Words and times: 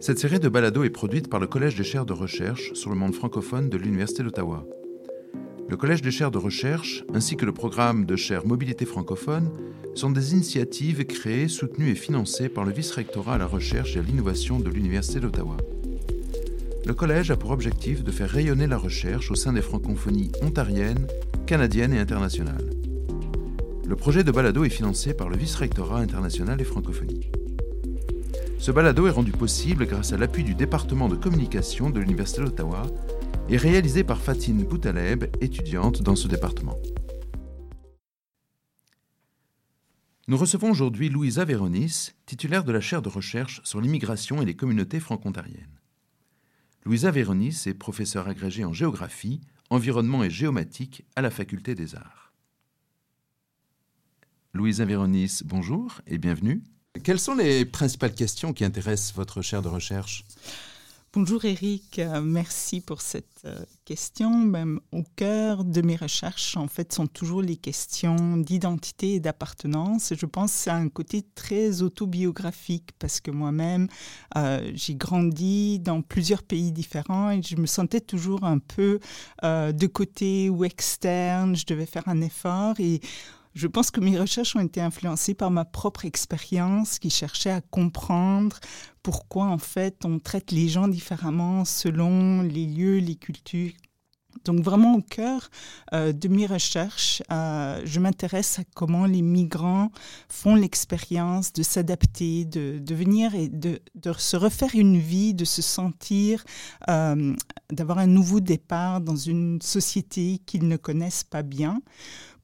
Cette 0.00 0.18
série 0.18 0.40
de 0.40 0.48
balados 0.48 0.84
est 0.84 0.88
produite 0.88 1.28
par 1.28 1.40
le 1.40 1.46
Collège 1.46 1.76
des 1.76 1.84
chaires 1.84 2.06
de 2.06 2.14
recherche 2.14 2.72
sur 2.72 2.88
le 2.88 2.96
monde 2.96 3.14
francophone 3.14 3.68
de 3.68 3.76
l'Université 3.76 4.22
d'Ottawa. 4.22 4.66
Le 5.68 5.76
Collège 5.76 6.00
des 6.00 6.10
chaires 6.10 6.30
de 6.30 6.38
recherche 6.38 7.04
ainsi 7.12 7.36
que 7.36 7.44
le 7.44 7.52
programme 7.52 8.06
de 8.06 8.16
chaires 8.16 8.46
Mobilité 8.46 8.86
francophone 8.86 9.50
sont 9.94 10.10
des 10.10 10.32
initiatives 10.32 11.04
créées, 11.04 11.48
soutenues 11.48 11.90
et 11.90 11.94
financées 11.94 12.48
par 12.48 12.64
le 12.64 12.72
vice-rectorat 12.72 13.34
à 13.34 13.38
la 13.38 13.46
recherche 13.46 13.94
et 13.94 13.98
à 13.98 14.02
l'innovation 14.02 14.58
de 14.58 14.70
l'Université 14.70 15.20
d'Ottawa. 15.20 15.58
Le 16.86 16.94
collège 16.94 17.30
a 17.30 17.36
pour 17.36 17.50
objectif 17.50 18.02
de 18.02 18.10
faire 18.10 18.30
rayonner 18.30 18.66
la 18.66 18.78
recherche 18.78 19.30
au 19.30 19.34
sein 19.34 19.52
des 19.52 19.60
francophonies 19.60 20.32
ontariennes, 20.40 21.08
canadiennes 21.46 21.92
et 21.92 21.98
internationales. 21.98 22.70
Le 23.86 23.96
projet 23.96 24.24
de 24.24 24.32
balado 24.32 24.64
est 24.64 24.70
financé 24.70 25.12
par 25.12 25.28
le 25.28 25.36
vice-rectorat 25.36 25.98
international 25.98 26.58
et 26.58 26.64
francophonie. 26.64 27.29
Ce 28.60 28.70
balado 28.70 29.06
est 29.06 29.10
rendu 29.10 29.32
possible 29.32 29.86
grâce 29.86 30.12
à 30.12 30.18
l'appui 30.18 30.44
du 30.44 30.54
département 30.54 31.08
de 31.08 31.16
communication 31.16 31.88
de 31.88 31.98
l'Université 31.98 32.42
d'Ottawa 32.42 32.82
et 33.48 33.56
réalisé 33.56 34.04
par 34.04 34.20
Fatine 34.20 34.64
Boutaleb, 34.64 35.24
étudiante 35.40 36.02
dans 36.02 36.14
ce 36.14 36.28
département. 36.28 36.76
Nous 40.28 40.36
recevons 40.36 40.70
aujourd'hui 40.70 41.08
Louisa 41.08 41.46
Véronis, 41.46 42.10
titulaire 42.26 42.62
de 42.62 42.70
la 42.70 42.82
chaire 42.82 43.00
de 43.00 43.08
recherche 43.08 43.62
sur 43.64 43.80
l'immigration 43.80 44.42
et 44.42 44.44
les 44.44 44.54
communautés 44.54 45.00
franco-ontariennes. 45.00 45.80
Louisa 46.84 47.10
Véronis 47.10 47.62
est 47.64 47.72
professeure 47.72 48.28
agrégée 48.28 48.66
en 48.66 48.74
géographie, 48.74 49.40
environnement 49.70 50.22
et 50.22 50.28
géomatique 50.28 51.06
à 51.16 51.22
la 51.22 51.30
Faculté 51.30 51.74
des 51.74 51.94
Arts. 51.94 52.34
Louisa 54.52 54.84
Véronis, 54.84 55.40
bonjour 55.46 56.02
et 56.06 56.18
bienvenue. 56.18 56.62
Quelles 57.04 57.20
sont 57.20 57.36
les 57.36 57.64
principales 57.64 58.14
questions 58.14 58.52
qui 58.52 58.64
intéressent 58.64 59.14
votre 59.14 59.42
chaire 59.42 59.62
de 59.62 59.68
recherche? 59.68 60.24
Bonjour 61.12 61.44
Eric, 61.44 61.98
euh, 61.98 62.20
merci 62.20 62.80
pour 62.80 63.00
cette 63.00 63.42
euh, 63.44 63.58
question. 63.84 64.52
Au 64.92 65.02
cœur 65.16 65.64
de 65.64 65.82
mes 65.82 65.96
recherches, 65.96 66.56
en 66.56 66.66
fait, 66.66 66.92
sont 66.92 67.06
toujours 67.06 67.42
les 67.42 67.56
questions 67.56 68.36
d'identité 68.36 69.14
et 69.14 69.20
d'appartenance. 69.20 70.12
Je 70.16 70.26
pense 70.26 70.52
que 70.52 70.58
c'est 70.58 70.70
un 70.70 70.88
côté 70.88 71.24
très 71.34 71.82
autobiographique 71.82 72.90
parce 72.98 73.20
que 73.20 73.30
moi-même, 73.30 73.86
euh, 74.36 74.70
j'ai 74.74 74.94
grandi 74.94 75.78
dans 75.78 76.02
plusieurs 76.02 76.42
pays 76.42 76.72
différents 76.72 77.30
et 77.30 77.42
je 77.42 77.56
me 77.56 77.66
sentais 77.66 78.00
toujours 78.00 78.42
un 78.44 78.58
peu 78.58 79.00
de 79.42 79.86
côté 79.86 80.50
ou 80.50 80.64
externe. 80.64 81.56
Je 81.56 81.66
devais 81.66 81.86
faire 81.86 82.06
un 82.06 82.20
effort 82.20 82.78
et 82.78 83.00
je 83.54 83.66
pense 83.66 83.90
que 83.90 84.00
mes 84.00 84.18
recherches 84.18 84.54
ont 84.56 84.60
été 84.60 84.80
influencées 84.80 85.34
par 85.34 85.50
ma 85.50 85.64
propre 85.64 86.04
expérience 86.04 86.98
qui 86.98 87.10
cherchait 87.10 87.50
à 87.50 87.60
comprendre 87.60 88.58
pourquoi 89.02 89.46
en 89.46 89.58
fait 89.58 90.04
on 90.04 90.18
traite 90.18 90.52
les 90.52 90.68
gens 90.68 90.88
différemment 90.88 91.64
selon 91.64 92.42
les 92.42 92.66
lieux, 92.66 92.98
les 92.98 93.16
cultures. 93.16 93.72
Donc 94.44 94.60
vraiment 94.60 94.94
au 94.94 95.02
cœur 95.02 95.50
euh, 95.92 96.12
de 96.12 96.28
mes 96.28 96.46
recherches, 96.46 97.22
euh, 97.30 97.80
je 97.84 98.00
m'intéresse 98.00 98.58
à 98.58 98.62
comment 98.74 99.04
les 99.04 99.22
migrants 99.22 99.90
font 100.28 100.54
l'expérience 100.54 101.52
de 101.52 101.62
s'adapter, 101.62 102.44
de, 102.44 102.94
venir 102.94 103.34
et 103.34 103.48
de, 103.48 103.80
se 104.16 104.36
refaire 104.36 104.70
une 104.74 104.98
vie, 104.98 105.34
de 105.34 105.44
se 105.44 105.62
sentir, 105.62 106.44
euh, 106.88 107.34
d'avoir 107.70 107.98
un 107.98 108.06
nouveau 108.06 108.40
départ 108.40 109.00
dans 109.00 109.16
une 109.16 109.60
société 109.60 110.40
qu'ils 110.46 110.68
ne 110.68 110.76
connaissent 110.76 111.24
pas 111.24 111.42
bien. 111.42 111.82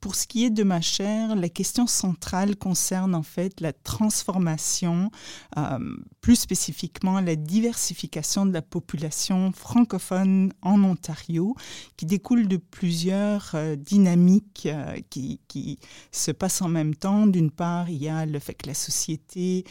Pour 0.00 0.14
ce 0.14 0.26
qui 0.26 0.44
est 0.44 0.50
de 0.50 0.62
ma 0.62 0.80
chaire, 0.80 1.34
la 1.36 1.48
question 1.48 1.86
centrale 1.86 2.56
concerne 2.56 3.14
en 3.14 3.22
fait 3.22 3.60
la 3.60 3.72
transformation, 3.72 5.10
euh, 5.56 5.78
plus 6.20 6.36
spécifiquement 6.36 7.20
la 7.20 7.36
diversification 7.36 8.46
de 8.46 8.52
la 8.52 8.62
population 8.62 9.52
francophone 9.52 10.52
en 10.62 10.82
Ontario, 10.84 11.54
qui 11.96 12.06
découle 12.06 12.48
de 12.48 12.56
plusieurs 12.56 13.52
euh, 13.54 13.76
dynamiques 13.76 14.68
euh, 14.70 14.96
qui, 15.10 15.40
qui, 15.48 15.78
se 16.12 16.30
passent 16.30 16.62
en 16.62 16.68
même 16.68 16.94
temps. 16.94 17.26
D'une 17.26 17.50
part, 17.50 17.90
il 17.90 18.02
y 18.02 18.08
a 18.08 18.26
le 18.26 18.38
fait 18.38 18.54
que 18.54 18.66
la 18.68 18.74
société 18.74 19.64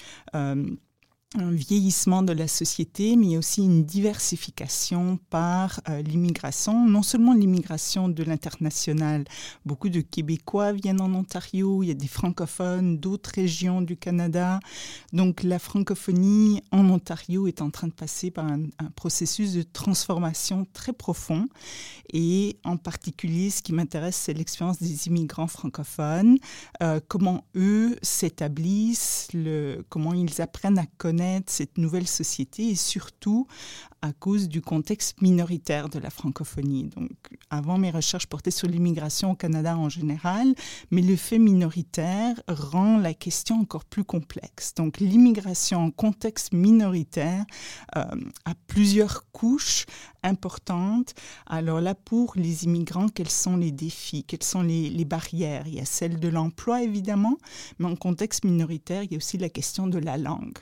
un 1.38 1.52
vieillissement 1.52 2.24
de 2.24 2.34
la 2.34 2.48
société, 2.48 3.16
mais 3.16 3.26
il 3.26 3.32
y 3.32 3.36
a 3.36 3.40
aussi 3.40 3.64
une 3.64 3.84
diversification 3.84 5.20
par 5.30 5.82
euh, 5.90 6.02
l'immigration, 6.02 6.88
non 6.88 7.04
seulement 7.04 7.34
l'immigration 7.34 8.10
de 8.10 8.24
l'international. 8.24 9.26
Beaucoup 9.66 9.90
de 9.90 10.02
Québécois 10.02 10.72
viennent 10.72 11.02
en 11.02 11.14
Ontario, 11.14 11.84
il 11.84 11.88
y 11.88 11.92
a 11.92 11.96
des 11.96 12.08
francophones 12.08 12.98
d'autres 12.98 13.32
régions 13.36 13.82
du 13.82 13.98
Canada. 13.98 14.60
Donc 15.14 15.44
la 15.44 15.60
francophonie 15.60 16.62
en 16.72 16.90
Ontario 16.90 17.48
est 17.48 17.62
en 17.62 17.70
train 17.70 17.88
de 17.88 17.94
passer 17.94 18.32
par 18.32 18.46
un, 18.46 18.66
processus 18.96 19.54
de 19.54 19.64
transformation 19.64 20.66
très 20.74 20.94
profond. 20.94 21.48
Et 22.14 22.58
en 22.64 22.78
particulier, 22.78 23.50
ce 23.50 23.62
qui 23.62 23.74
m'intéresse, 23.74 24.16
c'est 24.16 24.34
l'expérience 24.34 24.80
des 24.80 25.08
immigrants 25.08 25.48
francophones, 25.48 26.38
euh, 26.82 27.00
comment 27.08 27.44
eux 27.56 27.98
s'établissent, 28.02 29.28
comment 29.90 30.14
ils 30.14 30.42
apprennent 30.42 30.78
à 30.78 30.86
connaître 30.98 31.25
cette 31.48 31.78
nouvelle 31.78 32.08
société 32.08 32.70
et 32.70 32.76
surtout 32.76 33.48
à 34.06 34.14
cause 34.14 34.48
du 34.48 34.62
contexte 34.62 35.20
minoritaire 35.22 35.90
de 35.90 35.98
la 35.98 36.12
francophonie. 36.12 36.90
Donc, 36.96 37.12
avant, 37.50 37.80
mes 37.80 37.90
recherches 37.90 38.28
portaient 38.28 38.52
sur 38.52 38.68
l'immigration 38.68 39.32
au 39.32 39.36
Canada 39.36 39.76
en 39.76 39.90
général, 39.90 40.54
mais 40.92 41.02
le 41.02 41.16
fait 41.16 41.40
minoritaire 41.40 42.40
rend 42.48 43.00
la 43.00 43.14
question 43.16 43.60
encore 43.60 43.86
plus 43.86 44.04
complexe. 44.04 44.76
Donc, 44.76 45.00
l'immigration 45.00 45.86
en 45.86 45.92
contexte 45.92 46.54
minoritaire 46.54 47.46
euh, 47.96 48.04
a 48.46 48.54
plusieurs 48.68 49.32
couches 49.32 49.86
importantes. 50.22 51.16
Alors 51.48 51.82
là, 51.82 51.96
pour 51.96 52.34
les 52.36 52.66
immigrants, 52.66 53.10
quels 53.10 53.30
sont 53.32 53.58
les 53.58 53.72
défis, 53.72 54.24
quelles 54.24 54.44
sont 54.44 54.62
les, 54.62 54.90
les 54.90 55.06
barrières? 55.06 55.66
Il 55.68 55.76
y 55.76 55.80
a 55.80 55.86
celle 55.86 56.20
de 56.20 56.28
l'emploi, 56.28 56.84
évidemment, 56.84 57.38
mais 57.80 57.88
en 57.88 57.96
contexte 57.96 58.46
minoritaire, 58.46 59.04
il 59.04 59.12
y 59.12 59.16
a 59.16 59.18
aussi 59.18 59.38
la 59.40 59.50
question 59.50 59.88
de 59.88 59.98
la 59.98 60.18
langue 60.18 60.60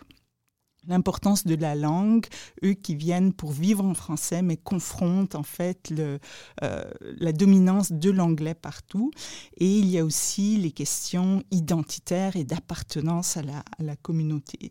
l'importance 0.88 1.46
de 1.46 1.56
la 1.56 1.76
langue, 1.76 2.26
eux 2.64 2.74
qui 2.74 2.96
viennent 2.96 3.34
pour 3.34 3.52
vivre 3.52 3.86
en 3.86 3.94
français, 3.94 4.42
mais 4.42 4.58
confrontent 4.58 5.36
en 5.36 5.44
fait 5.44 5.90
le, 5.90 6.20
euh, 6.64 6.84
la 7.02 7.32
dominance 7.32 7.92
de 7.92 8.12
l'anglais 8.12 8.56
partout. 8.56 9.12
Et 9.58 9.78
il 9.80 9.88
y 9.88 9.98
a 9.98 10.06
aussi 10.06 10.58
les 10.58 10.72
questions 10.72 11.44
identitaires 11.52 12.36
et 12.36 12.44
d'appartenance 12.44 13.38
à 13.38 13.44
la, 13.44 13.60
à 13.60 13.84
la 13.84 13.96
communauté. 13.96 14.70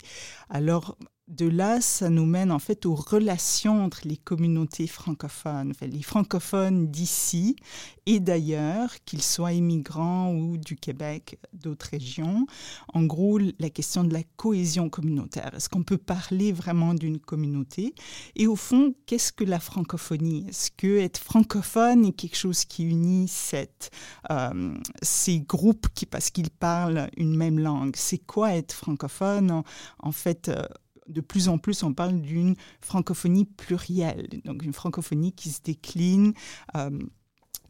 Alors, 0.48 0.96
de 1.32 1.46
là, 1.46 1.80
ça 1.80 2.10
nous 2.10 2.26
mène 2.26 2.52
en 2.52 2.58
fait 2.58 2.84
aux 2.84 2.94
relations 2.94 3.82
entre 3.82 4.02
les 4.04 4.18
communautés 4.18 4.86
francophones, 4.86 5.72
les 5.80 6.02
francophones 6.02 6.88
d'ici 6.88 7.56
et 8.04 8.20
d'ailleurs, 8.20 8.90
qu'ils 9.04 9.22
soient 9.22 9.52
immigrants 9.52 10.34
ou 10.34 10.56
du 10.56 10.76
Québec, 10.76 11.38
d'autres 11.52 11.88
régions. 11.90 12.46
En 12.92 13.04
gros, 13.04 13.38
la 13.38 13.70
question 13.70 14.02
de 14.04 14.12
la 14.12 14.22
cohésion 14.36 14.90
communautaire. 14.90 15.54
Est-ce 15.54 15.68
qu'on 15.68 15.84
peut 15.84 15.98
parler 15.98 16.52
vraiment 16.52 16.94
d'une 16.94 17.20
communauté? 17.20 17.94
Et 18.34 18.46
au 18.46 18.56
fond, 18.56 18.94
qu'est-ce 19.06 19.32
que 19.32 19.44
la 19.44 19.60
francophonie? 19.60 20.46
Est-ce 20.48 20.70
que 20.72 20.98
être 20.98 21.18
francophone 21.18 22.04
est 22.04 22.12
quelque 22.12 22.36
chose 22.36 22.64
qui 22.64 22.84
unit 22.84 23.28
cette, 23.28 23.90
euh, 24.30 24.74
ces 25.00 25.40
groupes 25.40 25.86
qui, 25.94 26.04
parce 26.04 26.30
qu'ils 26.30 26.50
parlent 26.50 27.08
une 27.16 27.36
même 27.36 27.58
langue 27.58 27.94
C'est 27.96 28.18
quoi 28.18 28.54
être 28.54 28.72
francophone? 28.72 29.62
En, 30.00 30.12
fait 30.12 30.48
euh, 30.48 30.62
de 31.08 31.20
plus 31.20 31.48
en 31.48 31.58
plus, 31.58 31.82
on 31.82 31.92
parle 31.92 32.20
d'une 32.20 32.54
francophonie 32.80 33.44
plurielle, 33.44 34.28
donc 34.44 34.62
une 34.62 34.72
francophonie 34.72 35.32
qui 35.32 35.50
se 35.50 35.60
décline. 35.62 36.34
Euh, 36.76 36.90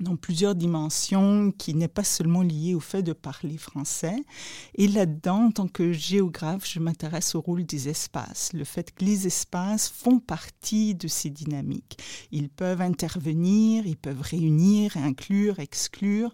dans 0.00 0.16
plusieurs 0.16 0.54
dimensions 0.54 1.52
qui 1.56 1.74
n'est 1.74 1.88
pas 1.88 2.04
seulement 2.04 2.42
liée 2.42 2.74
au 2.74 2.80
fait 2.80 3.02
de 3.02 3.12
parler 3.12 3.56
français. 3.56 4.16
Et 4.74 4.88
là-dedans, 4.88 5.46
en 5.46 5.50
tant 5.50 5.68
que 5.68 5.92
géographe, 5.92 6.68
je 6.68 6.80
m'intéresse 6.80 7.34
au 7.34 7.40
rôle 7.40 7.64
des 7.64 7.88
espaces, 7.88 8.52
le 8.52 8.64
fait 8.64 8.92
que 8.94 9.04
les 9.04 9.26
espaces 9.26 9.88
font 9.88 10.18
partie 10.18 10.94
de 10.94 11.08
ces 11.08 11.30
dynamiques. 11.30 11.98
Ils 12.30 12.48
peuvent 12.48 12.80
intervenir, 12.80 13.86
ils 13.86 13.96
peuvent 13.96 14.20
réunir, 14.20 14.96
inclure, 14.96 15.58
exclure. 15.60 16.32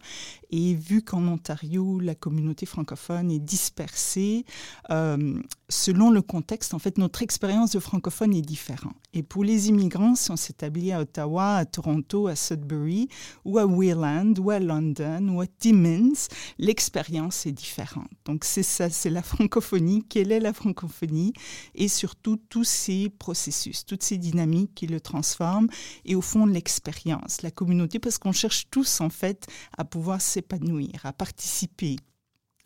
Et 0.50 0.74
vu 0.74 1.02
qu'en 1.02 1.26
Ontario, 1.26 2.00
la 2.00 2.14
communauté 2.14 2.64
francophone 2.64 3.30
est 3.30 3.38
dispersée, 3.38 4.44
euh, 4.90 5.40
selon 5.68 6.10
le 6.10 6.22
contexte, 6.22 6.72
en 6.74 6.78
fait, 6.78 6.98
notre 6.98 7.22
expérience 7.22 7.72
de 7.72 7.78
francophone 7.78 8.34
est 8.34 8.42
différente. 8.42 8.96
Et 9.12 9.22
pour 9.22 9.44
les 9.44 9.68
immigrants, 9.68 10.14
si 10.14 10.30
on 10.30 10.36
s'établit 10.36 10.92
à 10.92 11.00
Ottawa, 11.00 11.56
à 11.56 11.64
Toronto, 11.64 12.26
à 12.28 12.36
Sudbury, 12.36 13.08
ou 13.48 13.56
à 13.58 13.64
Wayland, 13.64 14.34
ou 14.38 14.50
à 14.50 14.58
London, 14.58 15.26
ou 15.30 15.40
à 15.40 15.46
Timmins, 15.46 16.28
l'expérience 16.58 17.46
est 17.46 17.52
différente. 17.52 18.10
Donc 18.26 18.44
c'est 18.44 18.62
ça, 18.62 18.90
c'est 18.90 19.08
la 19.08 19.22
francophonie. 19.22 20.04
Quelle 20.06 20.32
est 20.32 20.40
la 20.40 20.52
francophonie? 20.52 21.32
Et 21.74 21.88
surtout 21.88 22.36
tous 22.36 22.64
ces 22.64 23.08
processus, 23.08 23.86
toutes 23.86 24.02
ces 24.02 24.18
dynamiques 24.18 24.74
qui 24.74 24.86
le 24.86 25.00
transforment, 25.00 25.68
et 26.04 26.14
au 26.14 26.20
fond 26.20 26.44
l'expérience, 26.44 27.40
la 27.40 27.50
communauté, 27.50 27.98
parce 27.98 28.18
qu'on 28.18 28.32
cherche 28.32 28.68
tous 28.70 29.00
en 29.00 29.08
fait 29.08 29.46
à 29.78 29.84
pouvoir 29.84 30.20
s'épanouir, 30.20 31.00
à 31.04 31.14
participer 31.14 31.96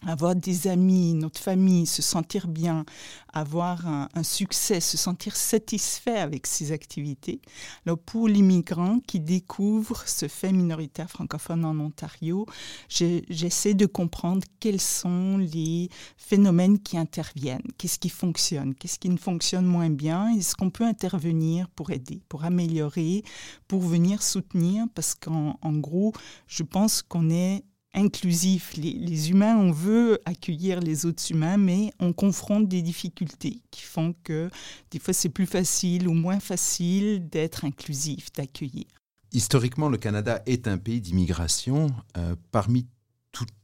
avoir 0.06 0.34
des 0.34 0.66
amis, 0.66 1.14
notre 1.14 1.40
famille, 1.40 1.86
se 1.86 2.02
sentir 2.02 2.48
bien, 2.48 2.84
avoir 3.32 3.86
un, 3.86 4.08
succès, 4.22 4.80
se 4.80 4.96
sentir 4.96 5.36
satisfait 5.36 6.18
avec 6.18 6.46
ses 6.46 6.72
activités. 6.72 7.40
Alors 7.86 7.98
pour 7.98 8.28
l'immigrant 8.28 9.00
qui 9.06 9.20
découvre 9.20 10.06
ce 10.06 10.28
fait 10.28 10.52
minoritaire 10.52 11.10
francophone 11.10 11.64
en 11.64 11.78
Ontario, 11.78 12.46
j'essaie 12.88 13.74
de 13.74 13.86
comprendre 13.86 14.46
quels 14.60 14.80
sont 14.80 15.38
les 15.38 15.88
phénomènes 16.16 16.78
qui 16.78 16.98
interviennent, 16.98 17.62
qu'est-ce 17.78 17.98
qui 17.98 18.10
fonctionne, 18.10 18.74
qu'est-ce 18.74 18.98
qui 18.98 19.08
ne 19.08 19.16
fonctionne 19.16 19.66
moins 19.66 19.90
bien, 19.90 20.34
est-ce 20.36 20.54
qu'on 20.54 20.70
peut 20.70 20.84
intervenir 20.84 21.68
pour 21.70 21.90
aider, 21.90 22.22
pour 22.28 22.44
améliorer, 22.44 23.22
pour 23.66 23.80
venir 23.80 24.22
soutenir, 24.22 24.86
parce 24.94 25.14
qu'en 25.14 25.56
gros, 25.64 26.12
je 26.46 26.62
pense 26.62 27.02
qu'on 27.02 27.30
est 27.30 27.64
inclusif. 27.94 28.74
Les, 28.76 29.30
humains, 29.30 29.56
on 29.56 29.70
veut 29.70 30.20
accueillir 30.24 30.80
les 30.80 31.06
autres 31.06 31.30
humains, 31.30 31.56
mais 31.56 31.92
on 32.00 32.12
confronte 32.12 32.68
des 32.68 32.82
difficultés 32.82 33.62
qui 33.70 33.82
font 33.82 34.14
que 34.24 34.50
des 34.90 34.98
fois 34.98 35.14
c'est 35.14 35.28
plus 35.28 35.46
facile 35.46 36.08
ou 36.08 36.14
moins 36.14 36.40
facile 36.40 37.28
d'être 37.28 37.64
inclusif, 37.64 38.32
d'accueillir. 38.32 38.84
Historiquement, 39.32 39.88
le 39.88 39.96
Canada 39.96 40.42
est 40.46 40.68
un 40.68 40.78
pays 40.78 41.00
d'immigration. 41.00 41.94
Euh, 42.16 42.36
parmi 42.50 42.86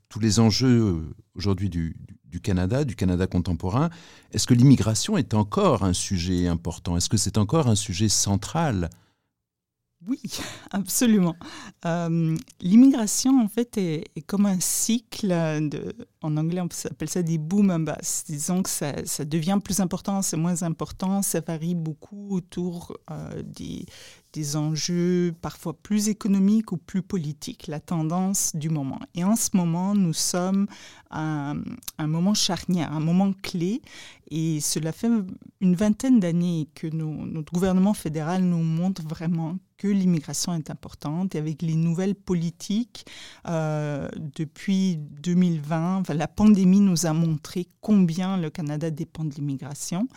tous 0.08 0.20
les 0.20 0.40
enjeux 0.40 1.04
aujourd'hui 1.34 1.68
du, 1.68 1.94
Canada, 2.42 2.84
du 2.84 2.96
Canada 2.96 3.26
contemporain, 3.26 3.90
est-ce 4.32 4.46
que 4.46 4.54
l'immigration 4.54 5.18
est 5.18 5.34
encore 5.34 5.82
un 5.82 5.92
sujet 5.92 6.46
important? 6.46 6.96
Est-ce 6.96 7.08
que 7.08 7.16
c'est 7.16 7.36
encore 7.36 7.68
un 7.68 7.74
sujet 7.74 8.08
central 8.08 8.88
oui, 10.08 10.20
absolument. 10.70 11.36
Euh, 11.84 12.36
l'immigration, 12.60 13.40
en 13.40 13.48
fait, 13.48 13.76
est, 13.76 14.04
comme 14.26 14.46
un 14.46 14.60
cycle 14.60 15.28
de, 15.28 15.94
en 16.20 16.36
anglais, 16.36 16.60
on 16.60 16.68
appelle 16.90 17.08
ça 17.08 17.22
des 17.22 17.38
boom 17.38 17.70
and 17.70 17.80
bust. 17.80 18.26
Disons 18.28 18.62
que 18.62 18.70
ça, 18.70 18.92
devient 19.24 19.58
plus 19.62 19.80
important, 19.80 20.22
c'est 20.22 20.36
moins 20.36 20.62
important, 20.62 21.22
ça 21.22 21.40
varie 21.40 21.74
beaucoup 21.76 22.34
autour 22.34 22.96
euh, 23.10 23.42
des, 23.42 23.86
des 24.32 24.56
enjeux 24.56 25.34
parfois 25.40 25.74
plus 25.74 26.08
économiques 26.08 26.72
ou 26.72 26.76
plus 26.76 27.02
politiques, 27.02 27.66
la 27.66 27.80
tendance 27.80 28.54
du 28.54 28.68
moment. 28.68 29.00
Et 29.14 29.24
en 29.24 29.36
ce 29.36 29.50
moment, 29.54 29.94
nous 29.94 30.12
sommes 30.12 30.66
à 31.10 31.54
un 31.98 32.06
moment 32.06 32.34
charnière, 32.34 32.92
un 32.92 33.00
moment 33.00 33.32
clé. 33.42 33.80
Et 34.30 34.60
cela 34.60 34.92
fait 34.92 35.08
une 35.60 35.74
vingtaine 35.74 36.20
d'années 36.20 36.68
que 36.74 36.86
notre 36.86 37.52
gouvernement 37.52 37.94
fédéral 37.94 38.42
nous 38.42 38.62
montre 38.62 39.02
vraiment 39.02 39.56
que 39.78 39.88
l'immigration 39.88 40.54
est 40.54 40.70
importante. 40.70 41.34
Et 41.34 41.38
avec 41.38 41.62
les 41.62 41.76
nouvelles 41.76 42.14
politiques, 42.14 43.06
euh, 43.46 44.08
depuis 44.16 44.96
2020, 45.22 46.02
la 46.14 46.28
pandémie 46.28 46.80
nous 46.80 47.06
a 47.06 47.12
montré 47.12 47.66
combien 47.80 48.36
le 48.36 48.50
Canada 48.50 48.90
dépend 48.90 49.24
de 49.24 49.34
l'immigration. 49.34 50.08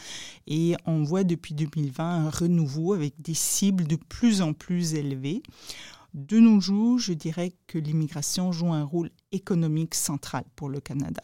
Et 0.48 0.76
on 0.86 1.04
voit 1.04 1.24
depuis 1.24 1.54
2020 1.54 2.26
un 2.26 2.30
renouveau 2.30 2.94
avec 2.94 3.22
des 3.22 3.34
cibles 3.34 3.86
de 3.86 3.96
plus 3.96 4.42
en 4.42 4.54
plus 4.54 4.94
élevées. 4.94 5.42
De 6.14 6.40
nos 6.40 6.60
jours, 6.60 7.00
je 7.00 7.14
dirais 7.14 7.54
que 7.68 7.78
l'immigration 7.78 8.52
joue 8.52 8.74
un 8.74 8.84
rôle 8.84 9.12
économique 9.32 9.96
central 9.96 10.44
pour 10.56 10.68
le 10.68 10.82
Canada. 10.82 11.24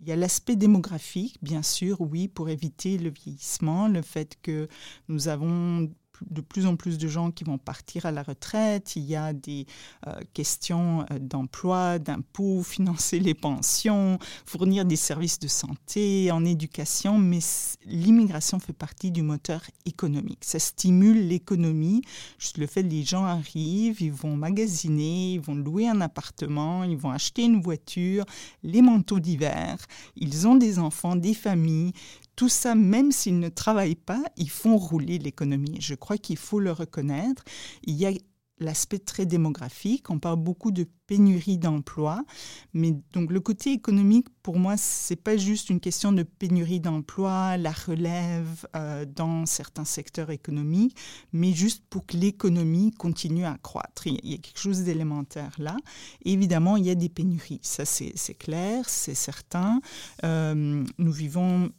Il 0.00 0.08
y 0.08 0.12
a 0.12 0.16
l'aspect 0.16 0.56
démographique, 0.56 1.38
bien 1.42 1.62
sûr, 1.62 2.00
oui, 2.00 2.28
pour 2.28 2.48
éviter 2.48 2.98
le 2.98 3.10
vieillissement, 3.10 3.88
le 3.88 4.02
fait 4.02 4.36
que 4.42 4.68
nous 5.08 5.28
avons 5.28 5.90
de 6.30 6.40
plus 6.40 6.66
en 6.66 6.76
plus 6.76 6.98
de 6.98 7.08
gens 7.08 7.30
qui 7.30 7.44
vont 7.44 7.58
partir 7.58 8.06
à 8.06 8.10
la 8.10 8.22
retraite. 8.22 8.96
Il 8.96 9.04
y 9.04 9.16
a 9.16 9.32
des 9.32 9.66
euh, 10.06 10.20
questions 10.32 11.04
euh, 11.10 11.18
d'emploi, 11.18 11.98
d'impôts, 11.98 12.62
financer 12.64 13.18
les 13.18 13.34
pensions, 13.34 14.18
fournir 14.44 14.84
des 14.84 14.96
services 14.96 15.38
de 15.38 15.48
santé, 15.48 16.30
en 16.30 16.44
éducation. 16.44 17.18
Mais 17.18 17.40
l'immigration 17.84 18.58
fait 18.58 18.72
partie 18.72 19.10
du 19.10 19.22
moteur 19.22 19.62
économique. 19.84 20.44
Ça 20.44 20.58
stimule 20.58 21.28
l'économie. 21.28 22.02
Juste 22.38 22.58
le 22.58 22.66
fait 22.66 22.82
que 22.82 22.88
les 22.88 23.04
gens 23.04 23.24
arrivent, 23.24 24.00
ils 24.00 24.12
vont 24.12 24.36
magasiner, 24.36 25.34
ils 25.34 25.40
vont 25.40 25.54
louer 25.54 25.88
un 25.88 26.00
appartement, 26.00 26.84
ils 26.84 26.96
vont 26.96 27.10
acheter 27.10 27.44
une 27.44 27.60
voiture, 27.60 28.24
les 28.62 28.82
manteaux 28.82 29.20
d'hiver. 29.20 29.78
Ils 30.16 30.46
ont 30.46 30.54
des 30.54 30.78
enfants, 30.78 31.16
des 31.16 31.34
familles 31.34 31.92
tout 32.36 32.48
ça, 32.50 32.74
même 32.74 33.12
s'ils 33.12 33.40
ne 33.40 33.48
travaillent 33.48 33.94
pas, 33.94 34.22
ils 34.36 34.50
font 34.50 34.76
rouler 34.76 35.18
l'économie. 35.18 35.78
Je 35.80 35.94
crois 35.94 36.18
qu'il 36.18 36.36
faut 36.36 36.60
le 36.60 36.70
reconnaître. 36.70 37.42
Il 37.84 37.94
y 37.94 38.06
a 38.06 38.12
l'aspect 38.58 38.98
très 38.98 39.26
démographique. 39.26 40.10
On 40.10 40.18
parle 40.18 40.36
beaucoup 40.36 40.70
de 40.70 40.86
pénurie 41.06 41.58
d'emplois, 41.58 42.24
mais 42.72 42.96
donc 43.12 43.30
le 43.30 43.40
côté 43.40 43.72
économique, 43.72 44.26
pour 44.42 44.58
moi, 44.58 44.76
c'est 44.76 45.16
pas 45.16 45.36
juste 45.36 45.70
une 45.70 45.78
question 45.78 46.12
de 46.12 46.22
pénurie 46.22 46.80
d'emplois, 46.80 47.56
la 47.58 47.70
relève 47.70 48.66
euh, 48.74 49.04
dans 49.04 49.46
certains 49.46 49.84
secteurs 49.84 50.30
économiques, 50.30 50.96
mais 51.32 51.52
juste 51.52 51.84
pour 51.90 52.06
que 52.06 52.16
l'économie 52.16 52.92
continue 52.92 53.44
à 53.44 53.56
croître. 53.58 54.06
Il 54.06 54.18
y 54.28 54.34
a 54.34 54.38
quelque 54.38 54.58
chose 54.58 54.82
d'élémentaire 54.82 55.54
là. 55.58 55.76
évidemment, 56.24 56.76
il 56.76 56.86
y 56.86 56.90
a 56.90 56.94
des 56.94 57.08
pénuries. 57.08 57.60
Ça, 57.62 57.84
c'est 57.84 58.34
clair, 58.34 58.88
c'est 58.88 59.14
certain. 59.14 59.80
Euh, 60.24 60.84
nous 60.98 61.12
vivons 61.12 61.70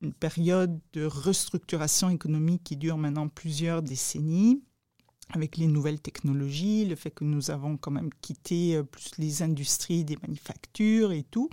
une 0.00 0.12
période 0.12 0.78
de 0.92 1.04
restructuration 1.04 2.10
économique 2.10 2.62
qui 2.64 2.76
dure 2.76 2.96
maintenant 2.96 3.28
plusieurs 3.28 3.82
décennies 3.82 4.62
avec 5.32 5.56
les 5.56 5.66
nouvelles 5.66 6.00
technologies, 6.00 6.84
le 6.84 6.96
fait 6.96 7.10
que 7.10 7.24
nous 7.24 7.50
avons 7.50 7.76
quand 7.76 7.90
même 7.90 8.10
quitté 8.20 8.76
euh, 8.76 8.82
plus 8.82 9.10
les 9.18 9.42
industries 9.42 10.04
des 10.04 10.16
manufactures 10.22 11.12
et 11.12 11.22
tout. 11.22 11.50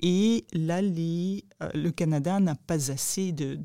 Et 0.00 0.44
là, 0.52 0.80
euh, 0.80 1.40
le 1.74 1.90
Canada 1.90 2.40
n'a 2.40 2.54
pas 2.54 2.90
assez 2.90 3.32
de, 3.32 3.58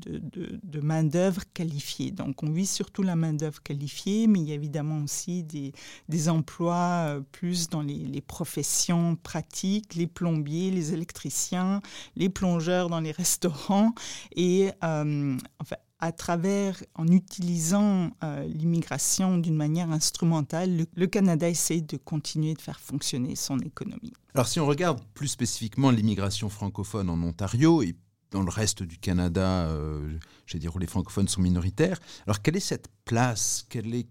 main-d'œuvre 0.80 1.42
qualifiée. 1.52 2.10
Donc, 2.10 2.42
on 2.42 2.50
vit 2.50 2.66
surtout 2.66 3.02
la 3.02 3.16
main-d'œuvre 3.16 3.62
qualifiée, 3.62 4.26
mais 4.26 4.40
il 4.40 4.48
y 4.48 4.52
a 4.52 4.54
évidemment 4.54 5.02
aussi 5.02 5.44
des, 5.44 6.28
emplois 6.28 7.06
euh, 7.06 7.20
plus 7.32 7.68
dans 7.68 7.82
les, 7.82 8.20
professions 8.20 9.16
pratiques, 9.16 9.94
les 9.94 10.06
plombiers, 10.06 10.70
les 10.70 10.92
électriciens, 10.92 11.80
les 12.16 12.28
plongeurs 12.28 12.88
dans 12.88 13.00
les 13.00 13.12
restaurants. 13.12 13.94
Et 14.36 14.70
enfin, 14.82 15.76
à 16.00 16.12
travers, 16.12 16.82
en 16.94 17.06
utilisant 17.08 18.10
euh, 18.24 18.44
l'immigration 18.44 19.36
d'une 19.38 19.56
manière 19.56 19.90
instrumentale, 19.90 20.86
le, 20.94 21.06
Canada 21.06 21.48
essaie 21.48 21.82
de 21.82 21.96
continuer 21.98 22.54
de 22.54 22.60
faire 22.60 22.80
fonctionner 22.80 23.36
son 23.36 23.58
économie. 23.58 24.12
Alors 24.34 24.48
si 24.48 24.60
on 24.60 24.66
regarde 24.66 25.00
plus 25.14 25.28
spécifiquement 25.28 25.90
l'immigration 25.90 26.48
francophone 26.48 27.10
en 27.10 27.20
Ontario 27.22 27.82
et 27.82 27.94
dans 28.30 28.42
le 28.42 28.50
reste 28.50 28.82
du 28.82 28.96
Canada, 28.96 29.66
euh, 29.66 30.18
j'ai 30.46 30.58
dire 30.58 30.74
où 30.74 30.78
les 30.78 30.86
francophones 30.86 31.28
sont 31.28 31.42
minoritaires, 31.42 32.00
alors 32.26 32.40
quelle 32.40 32.56
est 32.56 32.60
cette 32.60 32.88
place 33.04 33.66
quelle 33.68 33.94
est, 33.94 34.08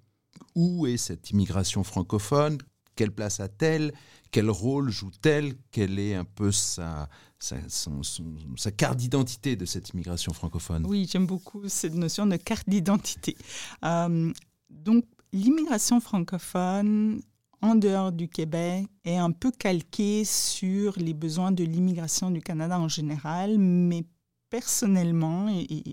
Où 0.55 0.85
est 0.85 0.97
cette 0.97 1.31
immigration 1.31 1.83
francophone? 1.83 2.57
Quelle 2.95 3.11
place 3.11 3.39
a-t-elle? 3.39 3.93
Quel 4.29 4.49
rôle 4.49 4.91
joue-t-elle? 4.91 5.53
Quelle 5.71 5.97
est 5.97 6.15
un 6.15 6.25
peu 6.25 6.51
sa, 6.51 7.07
sa, 7.39 8.71
carte 8.71 8.97
d'identité 8.97 9.55
de 9.55 9.65
cette 9.65 9.89
immigration 9.89 10.33
francophone. 10.33 10.85
Oui, 10.85 11.07
j'aime 11.09 11.25
beaucoup 11.25 11.67
cette 11.69 11.95
notion 11.95 12.25
de 12.25 12.35
carte 12.35 12.69
d'identité. 12.69 13.37
Euh, 13.83 14.31
donc, 14.69 15.05
l'immigration 15.31 15.99
francophone 15.99 17.21
en 17.61 17.75
dehors 17.75 18.11
du 18.11 18.27
Québec 18.27 18.87
est 19.03 19.17
un 19.17 19.31
peu 19.31 19.51
calquée 19.51 20.23
sur 20.25 20.97
les 20.97 21.13
besoins 21.13 21.51
de 21.51 21.63
l'immigration 21.63 22.31
du 22.31 22.41
Canada 22.41 22.79
en 22.79 22.87
général, 22.87 23.57
mais 23.57 24.03
personnellement, 24.49 25.49
et, 25.49 25.83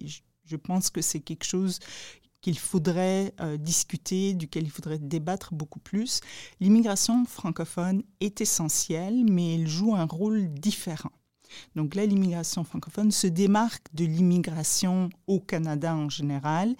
je 0.44 0.56
pense 0.56 0.90
que 0.90 1.02
c'est 1.02 1.20
quelque 1.20 1.44
chose 1.44 1.80
qu'il 2.40 2.58
faudrait 2.58 3.34
euh, 3.40 3.56
discuter, 3.56 4.34
duquel 4.34 4.64
il 4.64 4.70
faudrait 4.70 5.00
débattre 5.00 5.52
beaucoup 5.52 5.80
plus. 5.80 6.20
L'immigration 6.60 7.24
francophone 7.24 8.04
est 8.20 8.40
essentielle, 8.40 9.24
mais 9.28 9.56
elle 9.56 9.66
joue 9.66 9.96
un 9.96 10.04
rôle 10.04 10.48
différent. 10.54 11.10
Donc 11.74 11.94
là, 11.94 12.06
l'immigration 12.06 12.64
francophone 12.64 13.10
se 13.10 13.26
démarque 13.26 13.86
de 13.94 14.04
l'immigration 14.04 15.10
au 15.26 15.40
Canada 15.40 15.94
en 15.94 16.08
général. 16.08 16.74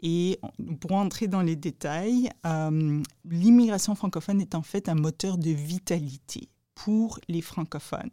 Et 0.00 0.38
pour 0.80 0.92
entrer 0.92 1.28
dans 1.28 1.42
les 1.42 1.56
détails, 1.56 2.30
euh, 2.46 3.02
l'immigration 3.24 3.94
francophone 3.94 4.40
est 4.40 4.54
en 4.54 4.62
fait 4.62 4.88
un 4.88 4.94
moteur 4.94 5.38
de 5.38 5.50
vitalité 5.50 6.48
pour 6.74 7.20
les 7.28 7.42
francophones 7.42 8.10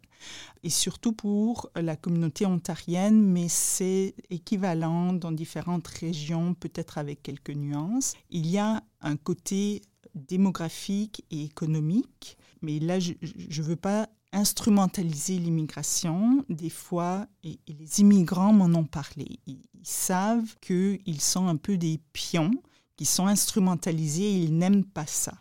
et 0.62 0.70
surtout 0.70 1.12
pour 1.12 1.70
la 1.74 1.96
communauté 1.96 2.46
ontarienne, 2.46 3.20
mais 3.20 3.48
c'est 3.48 4.14
équivalent 4.28 5.12
dans 5.12 5.32
différentes 5.32 5.88
régions, 5.88 6.54
peut-être 6.54 6.98
avec 6.98 7.22
quelques 7.22 7.50
nuances. 7.50 8.14
Il 8.30 8.46
y 8.46 8.58
a 8.58 8.82
un 9.00 9.16
côté 9.16 9.82
démographique 10.14 11.24
et 11.30 11.44
économique, 11.44 12.36
mais 12.62 12.78
là, 12.78 13.00
je 13.00 13.14
ne 13.20 13.66
veux 13.66 13.76
pas 13.76 14.08
instrumentaliser 14.32 15.38
l'immigration. 15.38 16.44
Des 16.48 16.70
fois, 16.70 17.26
et, 17.44 17.58
les 17.68 18.00
immigrants 18.00 18.52
m'en 18.52 18.78
ont 18.78 18.84
parlé, 18.84 19.40
ils, 19.46 19.62
savent 19.82 20.56
qu'ils 20.60 21.20
sont 21.20 21.48
un 21.48 21.56
peu 21.56 21.78
des 21.78 22.00
pions, 22.12 22.50
qui 22.96 23.06
sont 23.06 23.26
instrumentalisés 23.26 24.30
et 24.30 24.42
ils 24.42 24.56
n'aiment 24.58 24.84
pas 24.84 25.06
ça. 25.06 25.32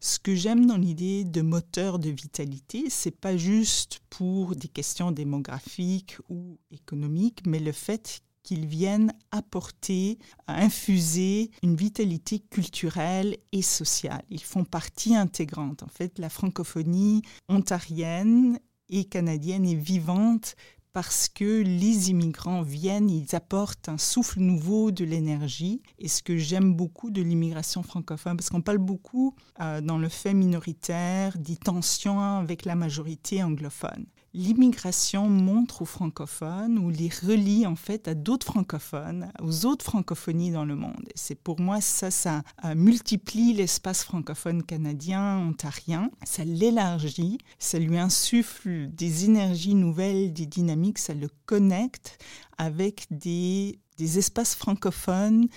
Ce 0.00 0.18
que 0.18 0.34
j'aime 0.34 0.66
dans 0.66 0.76
l'idée 0.76 1.24
de 1.24 1.40
moteur 1.40 1.98
de 1.98 2.10
vitalité, 2.10 2.90
c'est 2.90 3.18
pas 3.18 3.36
juste 3.36 4.00
pour 4.10 4.54
des 4.54 4.68
questions 4.68 5.10
démographiques 5.10 6.18
ou 6.28 6.58
économiques, 6.70 7.40
mais 7.46 7.58
le 7.58 7.72
fait 7.72 8.20
qu'ils 8.42 8.66
viennent 8.66 9.12
apporter, 9.30 10.18
infuser 10.46 11.50
une 11.62 11.76
vitalité 11.76 12.38
culturelle 12.38 13.36
et 13.52 13.62
sociale. 13.62 14.22
Ils 14.30 14.42
font 14.42 14.64
partie 14.64 15.14
intégrante. 15.14 15.82
En 15.82 15.88
fait, 15.88 16.18
la 16.18 16.28
francophonie 16.28 17.22
ontarienne 17.48 18.58
et 18.88 19.04
canadienne 19.04 19.66
est 19.66 19.74
vivante 19.74 20.56
parce 20.92 21.28
que 21.28 21.62
les 21.62 22.10
immigrants 22.10 22.62
viennent, 22.62 23.10
ils 23.10 23.36
apportent 23.36 23.88
un 23.88 23.98
souffle 23.98 24.40
nouveau 24.40 24.90
de 24.90 25.04
l'énergie. 25.04 25.82
Et 25.98 26.08
ce 26.08 26.22
que 26.22 26.36
j'aime 26.36 26.74
beaucoup 26.74 27.10
de 27.10 27.22
l'immigration 27.22 27.82
francophone, 27.82 28.36
parce 28.36 28.50
qu'on 28.50 28.62
parle 28.62 28.78
beaucoup 28.78 29.34
euh, 29.60 29.80
dans 29.80 29.98
le 29.98 30.08
fait 30.08 30.34
minoritaire 30.34 31.38
des 31.38 31.56
tensions 31.56 32.20
avec 32.20 32.64
la 32.64 32.74
majorité 32.74 33.42
anglophone 33.42 34.06
l'immigration 34.34 35.28
montre 35.28 35.82
aux 35.82 35.86
francophones 35.86 36.78
ou 36.78 36.90
les 36.90 37.08
relie 37.08 37.66
en 37.66 37.76
fait 37.76 38.08
à 38.08 38.14
d'autres 38.14 38.46
francophones, 38.46 39.32
aux 39.40 39.66
autres 39.66 39.84
francophonies 39.84 40.50
dans 40.50 40.64
le 40.64 40.76
monde. 40.76 41.08
C'est 41.14 41.40
pour 41.40 41.60
moi 41.60 41.80
ça, 41.80 42.10
ça 42.10 42.42
euh, 42.64 42.74
multiplie 42.74 43.52
l'espace 43.52 44.04
francophone 44.04 44.62
canadien, 44.62 45.38
ontarien, 45.38 46.10
ça 46.24 46.44
l'élargit, 46.44 47.38
ça 47.58 47.78
lui 47.78 47.98
insuffle 47.98 48.88
des 48.88 49.24
énergies 49.24 49.74
nouvelles, 49.74 50.32
des 50.32 50.46
dynamiques, 50.46 50.98
ça 50.98 51.14
le 51.14 51.28
connecte 51.46 52.18
avec 52.58 53.06
des, 53.10 53.78
des 53.96 54.18
espaces 54.18 54.54
francophones 54.54 55.48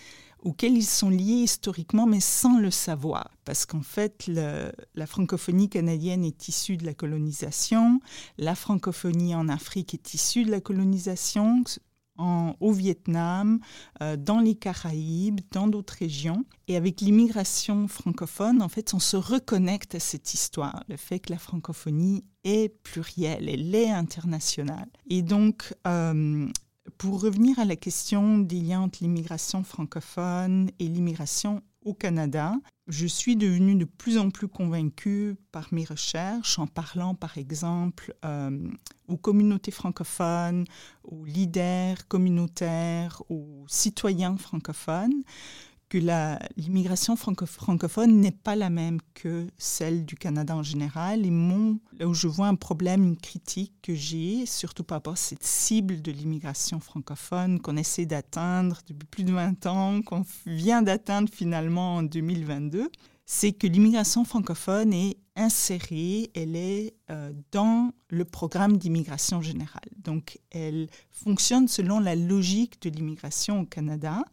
auxquels 0.42 0.78
ils 0.78 0.86
sont 0.86 1.10
liés 1.10 1.44
historiquement, 1.44 2.06
mais 2.06 2.20
sans 2.20 2.60
le 2.60 2.72
savoir. 2.72 3.32
Parce 3.46 3.66
qu'en 3.66 3.82
fait, 3.82 4.28
la 4.28 5.08
francophonie 5.08 5.70
canadienne 5.70 6.24
est 6.24 6.48
issue 6.48 6.78
de 6.78 6.86
la 6.86 6.94
colonisation, 6.94 8.00
la 8.38 8.56
francophonie 8.56 9.36
en 9.36 9.50
Afrique 9.50 9.94
est 9.94 10.14
issue 10.14 10.44
de 10.44 10.52
la 10.52 10.62
colonisation, 10.62 11.64
au 12.60 12.72
Vietnam, 12.72 13.60
euh, 14.02 14.16
dans 14.18 14.40
les 14.40 14.56
Caraïbes, 14.56 15.42
dans 15.52 15.68
d'autres 15.68 15.96
régions. 16.00 16.46
Et 16.68 16.76
avec 16.76 17.02
l'immigration 17.02 17.88
francophone, 17.88 18.62
en 18.62 18.70
fait, 18.70 18.94
on 18.94 19.00
se 19.00 19.18
reconnecte 19.18 19.96
à 19.96 20.00
cette 20.00 20.34
histoire, 20.34 20.84
le 20.88 20.98
fait 20.98 21.20
que 21.20 21.32
la 21.32 21.40
francophonie 21.40 22.24
est 22.44 22.70
plurielle, 22.84 23.50
elle 23.50 23.74
est 23.74 23.90
internationale. 23.90 24.90
Et 25.10 25.22
donc, 25.22 25.74
euh, 25.88 26.48
pour 26.98 27.22
revenir 27.22 27.60
à 27.60 27.66
la 27.66 27.76
question 27.76 28.40
des 28.40 28.60
liens 28.62 28.82
entre 28.82 29.00
l'immigration 29.02 29.64
francophone 29.64 30.70
et 30.80 30.88
l'immigration 30.88 31.62
au 31.84 31.94
Canada, 31.94 32.54
je 32.88 33.08
suis 33.08 33.36
devenue 33.36 33.76
de 33.76 33.86
plus 33.86 34.18
en 34.18 34.30
plus 34.30 34.48
convaincue 34.48 35.36
par 35.52 35.68
mes 35.72 35.86
recherches 35.86 36.60
en 36.60 36.68
parlant 36.68 37.16
par 37.16 37.38
exemple 37.38 38.14
euh, 38.26 38.68
aux 39.08 39.18
communautés 39.18 39.72
francophones, 39.72 40.66
aux 41.04 41.26
leaders 41.26 42.08
communautaires, 42.08 43.24
aux 43.30 43.66
citoyens 43.68 44.38
francophones, 44.38 45.24
que 45.92 45.98
l'immigration 46.56 47.18
francophone 47.18 48.22
n'est 48.22 48.32
pas 48.32 48.56
la 48.56 48.70
même 48.70 49.00
que 49.14 49.48
celle 49.58 50.06
du 50.06 50.16
Canada 50.16 50.56
en 50.56 50.64
général. 50.64 51.26
Et 51.26 51.32
mon, 51.32 51.80
là 52.00 52.08
où 52.08 52.14
je 52.14 52.30
vois 52.30 52.48
un 52.48 52.56
problème, 52.56 53.04
une 53.04 53.18
critique 53.18 53.74
que 53.82 53.94
j'ai, 53.94 54.46
surtout 54.46 54.86
par 54.86 55.00
rapport 55.00 55.14
à 55.14 55.18
cette 55.18 55.44
cible 55.44 56.02
de 56.02 56.14
l'immigration 56.14 56.80
francophone 56.80 57.60
qu'on 57.60 57.76
essaie 57.76 58.06
d'atteindre 58.06 58.80
depuis 58.88 59.06
plus 59.06 59.24
de 59.26 59.34
20 59.34 59.66
ans, 59.66 60.02
qu'on 60.02 60.24
vient 60.46 60.82
d'atteindre 60.82 61.28
finalement 61.30 61.98
en 61.98 62.04
2022, 62.04 62.90
c'est 63.26 63.52
que 63.52 63.68
l'immigration 63.68 64.24
francophone 64.24 64.94
est 64.94 65.18
insérée, 65.36 66.32
elle 66.36 66.56
est 66.56 66.94
euh, 67.10 67.34
dans 67.52 67.92
le 68.08 68.24
programme 68.24 68.78
d'immigration 68.78 69.42
générale. 69.42 69.90
Donc, 69.98 70.40
elle 70.52 70.88
fonctionne 71.10 71.68
selon 71.68 72.00
la 72.00 72.16
logique 72.16 72.82
de 72.82 72.90
l'immigration 72.90 73.60
au 73.60 73.66
Canada 73.66 74.24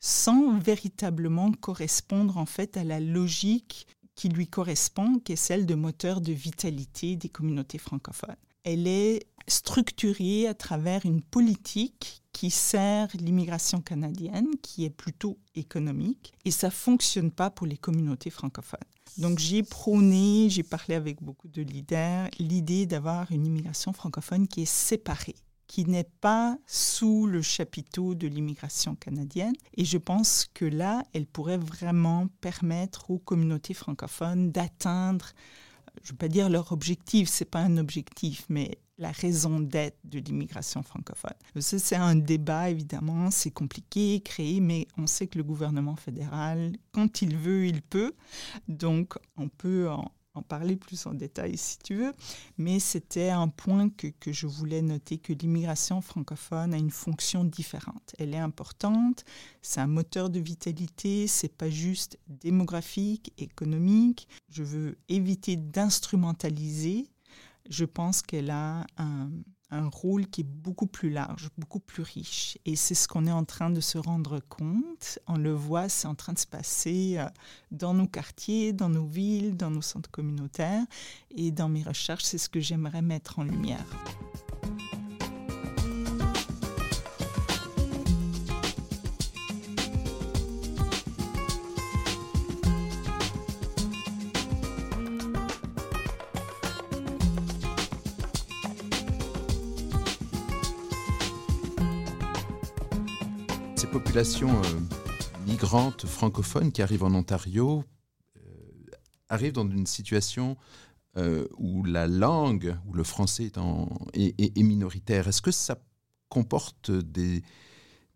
sans 0.00 0.58
véritablement 0.58 1.52
correspondre 1.52 2.38
en 2.38 2.46
fait 2.46 2.76
à 2.76 2.84
la 2.84 3.00
logique 3.00 3.86
qui 4.14 4.28
lui 4.28 4.48
correspond, 4.48 5.18
qui 5.18 5.32
est 5.32 5.36
celle 5.36 5.66
de 5.66 5.74
moteur 5.74 6.20
de 6.20 6.32
vitalité 6.32 7.16
des 7.16 7.28
communautés 7.28 7.78
francophones. 7.78 8.36
Elle 8.64 8.88
est 8.88 9.26
structurée 9.46 10.48
à 10.48 10.54
travers 10.54 11.06
une 11.06 11.22
politique 11.22 12.22
qui 12.32 12.50
sert 12.50 13.08
l'immigration 13.14 13.80
canadienne, 13.80 14.48
qui 14.62 14.84
est 14.84 14.90
plutôt 14.90 15.38
économique, 15.54 16.32
et 16.44 16.50
ça 16.50 16.70
fonctionne 16.70 17.30
pas 17.30 17.50
pour 17.50 17.66
les 17.66 17.76
communautés 17.76 18.30
francophones. 18.30 18.80
Donc 19.18 19.38
j'ai 19.38 19.62
prôné, 19.62 20.48
j'ai 20.50 20.62
parlé 20.62 20.94
avec 20.94 21.22
beaucoup 21.22 21.48
de 21.48 21.62
leaders, 21.62 22.28
l'idée 22.38 22.84
d'avoir 22.86 23.30
une 23.32 23.46
immigration 23.46 23.92
francophone 23.92 24.48
qui 24.48 24.62
est 24.62 24.70
séparée 24.70 25.36
qui 25.66 25.84
n'est 25.84 26.10
pas 26.20 26.58
sous 26.66 27.26
le 27.26 27.42
chapiteau 27.42 28.14
de 28.14 28.28
l'immigration 28.28 28.94
canadienne. 28.94 29.54
Et 29.76 29.84
je 29.84 29.98
pense 29.98 30.46
que 30.54 30.64
là, 30.64 31.02
elle 31.12 31.26
pourrait 31.26 31.58
vraiment 31.58 32.28
permettre 32.40 33.10
aux 33.10 33.18
communautés 33.18 33.74
francophones 33.74 34.52
d'atteindre, 34.52 35.26
je 36.02 36.08
ne 36.08 36.12
veux 36.12 36.18
pas 36.18 36.28
dire 36.28 36.48
leur 36.48 36.72
objectif, 36.72 37.28
ce 37.28 37.42
n'est 37.42 37.50
pas 37.50 37.60
un 37.60 37.78
objectif, 37.78 38.44
mais 38.48 38.78
la 38.98 39.10
raison 39.10 39.60
d'être 39.60 39.98
de 40.04 40.18
l'immigration 40.18 40.82
francophone. 40.82 41.34
C'est 41.58 41.96
un 41.96 42.14
débat, 42.14 42.70
évidemment, 42.70 43.30
c'est 43.30 43.50
compliqué, 43.50 44.20
créé, 44.20 44.60
mais 44.60 44.86
on 44.96 45.06
sait 45.06 45.26
que 45.26 45.36
le 45.36 45.44
gouvernement 45.44 45.96
fédéral, 45.96 46.72
quand 46.92 47.20
il 47.20 47.36
veut, 47.36 47.66
il 47.66 47.82
peut. 47.82 48.14
Donc, 48.68 49.14
on 49.36 49.48
peut 49.48 49.90
en, 49.90 50.10
en 50.36 50.42
parler 50.42 50.76
plus 50.76 51.06
en 51.06 51.14
détail 51.14 51.56
si 51.56 51.78
tu 51.78 51.94
veux, 51.94 52.12
mais 52.58 52.78
c'était 52.78 53.30
un 53.30 53.48
point 53.48 53.88
que, 53.88 54.08
que, 54.20 54.32
je 54.32 54.46
voulais 54.46 54.82
noter, 54.82 55.18
que 55.18 55.32
l'immigration 55.32 56.00
francophone 56.00 56.74
a 56.74 56.76
une 56.76 56.90
fonction 56.90 57.44
différente. 57.44 58.14
Elle 58.18 58.34
est 58.34 58.38
importante, 58.38 59.24
c'est 59.62 59.80
un 59.80 59.86
moteur 59.86 60.30
de 60.30 60.40
vitalité, 60.40 61.26
c'est 61.26 61.52
pas 61.52 61.70
juste 61.70 62.18
démographique, 62.28 63.32
économique. 63.38 64.28
Je 64.48 64.62
veux 64.62 64.98
éviter 65.08 65.56
d'instrumentaliser. 65.56 67.08
Je 67.68 67.84
pense 67.84 68.22
qu'elle 68.22 68.50
a 68.50 68.86
un, 68.96 69.30
un 69.70 69.88
rôle 69.88 70.26
qui 70.26 70.42
est 70.42 70.44
beaucoup 70.44 70.86
plus 70.86 71.10
large, 71.10 71.50
beaucoup 71.58 71.80
plus 71.80 72.02
riche. 72.02 72.58
Et 72.64 72.76
c'est 72.76 72.94
ce 72.94 73.08
qu'on 73.08 73.26
est 73.26 73.32
en 73.32 73.44
train 73.44 73.70
de 73.70 73.80
se 73.80 73.98
rendre 73.98 74.40
compte. 74.40 75.18
On 75.26 75.36
le 75.36 75.52
voit, 75.52 75.88
c'est 75.88 76.06
en 76.06 76.14
train 76.14 76.32
de 76.32 76.38
se 76.38 76.46
passer 76.46 77.16
euh, 77.18 77.26
dans 77.72 77.94
nos 77.94 78.06
quartiers, 78.06 78.72
dans 78.72 78.88
nos 78.88 79.06
villes, 79.06 79.56
dans 79.56 79.70
nos 79.70 79.82
centres 79.82 80.10
communautaires. 80.10 80.84
Et 81.30 81.50
dans 81.50 81.68
mes 81.68 81.82
recherches, 81.82 82.24
c'est 82.24 82.38
ce 82.38 82.48
que 82.48 82.60
j'aimerais 82.60 83.02
mettre 83.02 83.38
en 83.38 83.44
lumière. 83.44 83.86
Population 104.16 104.48
euh, 104.48 105.46
migrante 105.46 106.06
francophone 106.06 106.72
qui 106.72 106.80
arrive 106.80 107.04
en 107.04 107.12
Ontario 107.12 107.84
euh, 108.38 108.40
arrive 109.28 109.52
dans 109.52 109.68
une 109.68 109.84
situation 109.84 110.56
euh, 111.18 111.46
où 111.58 111.84
la 111.84 112.06
langue, 112.06 112.78
où 112.86 112.94
le 112.94 113.04
français 113.04 113.52
est, 114.14 114.56
minoritaire. 114.62 115.28
Est-ce 115.28 115.42
que 115.42 115.50
ça 115.50 115.76
comporte 116.30 116.90
des, 116.90 117.42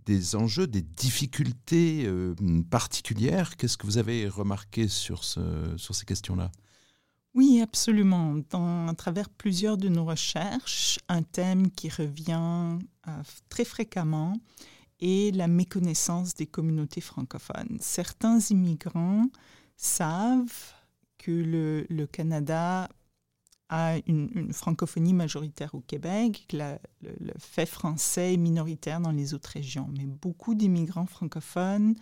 des 0.07 0.37
enjeux, 0.37 0.67
des 0.67 0.81
difficultés 0.81 2.11
particulières? 2.71 3.59
Qu'est-ce 3.59 3.77
que 3.77 3.85
vous 3.85 3.99
avez 3.99 4.27
remarqué 4.27 4.89
sur, 4.89 5.23
ce, 5.23 5.75
sur 5.77 5.95
ces 5.95 6.07
questions-là? 6.07 6.51
Oui, 7.35 7.61
absolument. 7.61 8.37
Dans, 8.49 8.89
à 8.89 8.95
travers 8.95 9.29
plusieurs 9.29 9.77
de 9.77 9.91
nos 9.91 10.07
recherches, 10.07 10.99
un 11.11 11.23
thème 11.23 11.71
qui 11.71 11.91
revient 11.91 12.79
très 13.51 13.67
fréquemment 13.67 14.39
et 15.01 15.33
la 15.33 15.49
méconnaissance 15.49 16.35
des 16.35 16.47
communautés 16.47 17.01
francophones. 17.01 17.79
Certains 17.81 18.39
immigrants 18.51 19.27
savent 19.77 20.75
que 21.19 21.31
le, 21.89 22.07
Canada 22.07 22.89
a 23.69 23.97
une, 24.07 24.53
francophonie 24.53 25.15
majoritaire 25.15 25.75
au 25.75 25.81
Québec, 25.81 26.47
que 26.49 26.57
le, 26.57 26.79
le, 27.03 27.33
fait 27.39 27.67
français 27.67 28.35
est 28.35 28.39
minoritaire 28.39 29.01
dans 29.01 29.13
les 29.13 29.33
autres 29.35 29.51
régions. 29.51 29.89
Mais 29.97 30.07
beaucoup 30.07 30.55
d'immigrants 30.55 31.07
francophones 31.07 31.95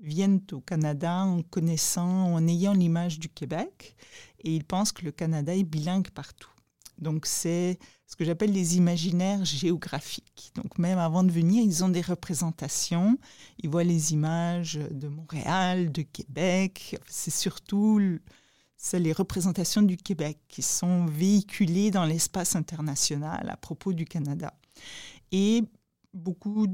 viennent 0.00 0.42
au 0.52 0.60
Canada 0.60 1.24
en 1.24 1.42
connaissant, 1.42 2.34
en 2.34 2.46
ayant 2.46 2.72
l'image 2.72 3.18
du 3.18 3.28
Québec, 3.28 3.96
et 4.40 4.54
ils 4.54 4.64
pensent 4.64 4.92
que 4.92 5.04
le 5.04 5.12
Canada 5.12 5.54
est 5.54 5.64
bilingue 5.64 6.10
partout. 6.10 6.50
Donc 6.98 7.26
c'est 7.26 7.78
ce 8.08 8.16
que 8.16 8.24
j'appelle 8.24 8.52
les 8.52 8.78
imaginaires 8.78 9.44
géographiques. 9.44 10.50
Donc 10.54 10.78
même 10.78 10.98
avant 10.98 11.22
de 11.22 11.30
venir, 11.30 11.62
ils 11.62 11.84
ont 11.84 11.90
des 11.90 12.00
représentations. 12.00 13.18
Ils 13.62 13.68
voient 13.68 13.84
les 13.84 14.14
images 14.14 14.80
de 14.90 15.08
Montréal, 15.08 15.92
de 15.92 16.00
Québec. 16.00 16.98
C'est 17.06 17.30
surtout 17.30 18.00
les 18.94 19.12
représentations 19.12 19.82
du 19.82 19.98
Québec 19.98 20.38
qui 20.48 20.62
sont 20.62 21.04
véhiculées 21.04 21.90
dans 21.90 22.06
l'espace 22.06 22.56
international 22.56 23.50
à 23.50 23.58
propos 23.58 23.92
du 23.92 24.06
Canada. 24.06 24.54
Et 25.30 25.64
beaucoup 26.14 26.66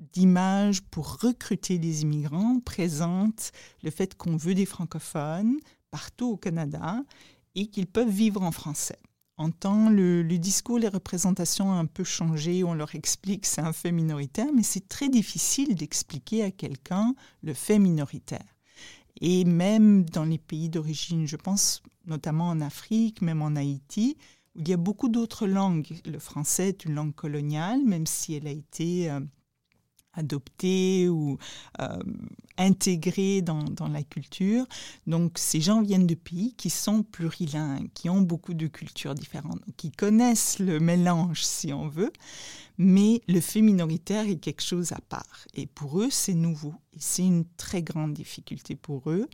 d'images 0.00 0.82
pour 0.82 1.20
recruter 1.20 1.78
des 1.78 2.02
immigrants 2.02 2.58
présentent 2.58 3.52
le 3.84 3.92
fait 3.92 4.16
qu'on 4.16 4.36
veut 4.36 4.54
des 4.54 4.66
francophones 4.66 5.58
partout 5.92 6.32
au 6.32 6.36
Canada 6.36 7.04
et 7.54 7.68
qu'ils 7.68 7.86
peuvent 7.86 8.10
vivre 8.10 8.42
en 8.42 8.50
français. 8.50 8.98
En 9.38 9.50
temps, 9.50 9.90
le, 9.90 10.22
discours, 10.38 10.78
les 10.78 10.88
représentations 10.88 11.72
un 11.72 11.84
peu 11.84 12.04
changé, 12.04 12.64
on 12.64 12.72
leur 12.72 12.94
explique 12.94 13.42
que 13.42 13.46
c'est 13.46 13.60
un 13.60 13.74
fait 13.74 13.92
minoritaire, 13.92 14.46
mais 14.54 14.62
c'est 14.62 14.88
très 14.88 15.10
difficile 15.10 15.74
d'expliquer 15.74 16.42
à 16.42 16.50
quelqu'un 16.50 17.14
le 17.42 17.52
fait 17.52 17.78
minoritaire. 17.78 18.56
Et 19.20 19.44
même 19.44 20.04
dans 20.04 20.24
les 20.24 20.38
pays 20.38 20.70
d'origine, 20.70 21.26
je 21.26 21.36
pense 21.36 21.82
notamment 22.06 22.48
en 22.48 22.62
Afrique, 22.62 23.20
même 23.20 23.42
en 23.42 23.56
Haïti, 23.56 24.16
où 24.54 24.60
il 24.60 24.68
y 24.68 24.72
a 24.72 24.78
beaucoup 24.78 25.10
d'autres 25.10 25.46
langues. 25.46 26.00
Le 26.06 26.18
français 26.18 26.68
est 26.68 26.84
une 26.86 26.94
langue 26.94 27.14
coloniale, 27.14 27.82
même 27.84 28.06
si 28.06 28.34
elle 28.34 28.46
a 28.46 28.52
été 28.52 29.10
euh, 29.10 29.20
adoptée 30.16 31.08
ou 31.08 31.38
euh, 31.80 31.98
intégrée 32.58 33.42
dans, 33.42 33.64
dans, 33.64 33.88
la 33.88 34.02
culture. 34.02 34.66
Donc 35.06 35.38
ces 35.38 35.60
gens 35.60 35.82
viennent 35.82 36.06
de 36.06 36.14
pays 36.14 36.54
qui 36.56 36.70
sont 36.70 37.02
plurilingues, 37.02 37.90
qui 37.94 38.08
ont 38.08 38.22
beaucoup 38.22 38.54
de 38.54 38.66
cultures 38.66 39.14
différentes, 39.14 39.60
qui 39.76 39.90
connaissent 39.90 40.58
le 40.58 40.80
mélange 40.80 41.44
si 41.44 41.72
on 41.72 41.88
veut, 41.88 42.12
mais 42.78 43.22
le 43.28 43.40
fait 43.40 43.62
minoritaire 43.62 44.28
est 44.28 44.36
quelque 44.36 44.62
chose 44.62 44.92
à 44.92 45.00
part. 45.08 45.46
Et 45.54 45.66
pour 45.66 46.00
eux, 46.00 46.08
c'est 46.10 46.34
nouveau. 46.34 46.74
Et 46.92 46.98
c'est 47.00 47.24
une 47.24 47.44
très 47.56 47.82
grande 47.82 48.14
difficulté 48.14 48.74
pour 48.74 49.10
eux. 49.10 49.28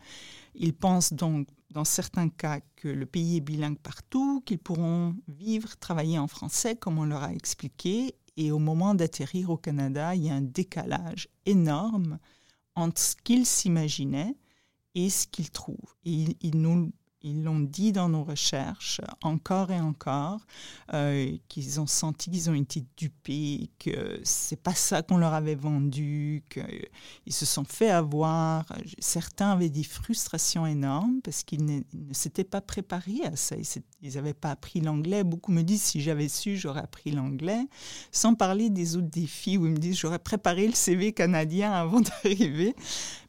Ils 0.54 0.74
pensent 0.74 1.12
donc, 1.12 1.48
dans 1.70 1.84
certains 1.84 2.28
cas, 2.28 2.60
que 2.76 2.88
le 2.88 3.06
pays 3.06 3.38
est 3.38 3.40
bilingue 3.40 3.78
partout, 3.78 4.42
qu'ils 4.44 4.58
pourront 4.58 5.16
vivre, 5.28 5.76
travailler 5.78 6.18
en 6.18 6.28
français, 6.28 6.76
comme 6.76 6.98
on 6.98 7.04
leur 7.04 7.22
a 7.22 7.32
expliqué, 7.32 8.14
et 8.36 8.50
au 8.50 8.58
moment 8.58 8.94
d'atterrir 8.94 9.50
au 9.50 9.56
Canada, 9.56 10.14
il 10.14 10.24
y 10.24 10.30
a 10.30 10.34
un 10.34 10.42
décalage 10.42 11.28
énorme 11.46 12.18
entre 12.74 13.00
ce 13.00 13.16
qu'ils 13.16 13.46
s'imaginaient 13.46 14.36
et 14.94 15.10
ce 15.10 15.26
qu'ils 15.26 15.50
trouvent. 15.50 15.96
Et 16.04 16.36
ils, 16.40 16.60
nous 16.60 16.92
ils 17.22 17.42
l'ont 17.42 17.60
dit 17.60 17.92
dans 17.92 18.08
nos 18.08 18.24
recherches 18.24 19.00
encore 19.22 19.70
et 19.70 19.80
encore, 19.80 20.40
euh, 20.92 21.36
qu'ils 21.48 21.80
ont 21.80 21.86
senti 21.86 22.30
qu'ils 22.30 22.50
ont 22.50 22.54
été 22.54 22.84
dupés, 22.96 23.70
que 23.78 24.20
c'est 24.24 24.60
pas 24.60 24.74
ça 24.74 25.02
qu'on 25.02 25.18
leur 25.18 25.34
avait 25.34 25.54
vendu, 25.54 26.42
qu'ils 26.50 27.32
se 27.32 27.46
sont 27.46 27.64
fait 27.64 27.90
avoir. 27.90 28.66
Certains 28.98 29.50
avaient 29.50 29.70
des 29.70 29.84
frustrations 29.84 30.66
énormes 30.66 31.20
parce 31.22 31.42
qu'ils 31.44 31.64
ne, 31.64 31.80
s'étaient 32.12 32.44
pas 32.44 32.60
préparés 32.60 33.22
à 33.24 33.36
ça. 33.36 33.56
Ils 34.02 34.14
n'avaient 34.14 34.34
pas 34.34 34.50
appris 34.50 34.80
l'anglais. 34.80 35.24
Beaucoup 35.24 35.52
me 35.52 35.62
disent 35.62 35.82
si 35.82 36.00
j'avais 36.00 36.28
su, 36.28 36.56
j'aurais 36.56 36.82
appris 36.82 37.12
l'anglais. 37.12 37.66
Sans 38.10 38.34
parler 38.34 38.70
des 38.70 38.96
autres 38.96 39.10
défis 39.10 39.58
où 39.58 39.66
ils 39.66 39.72
me 39.72 39.78
disent 39.78 39.98
j'aurais 39.98 40.18
préparé 40.18 40.66
le 40.66 40.74
CV 40.74 41.12
canadien 41.12 41.72
avant 41.72 42.00
d'arriver. 42.00 42.74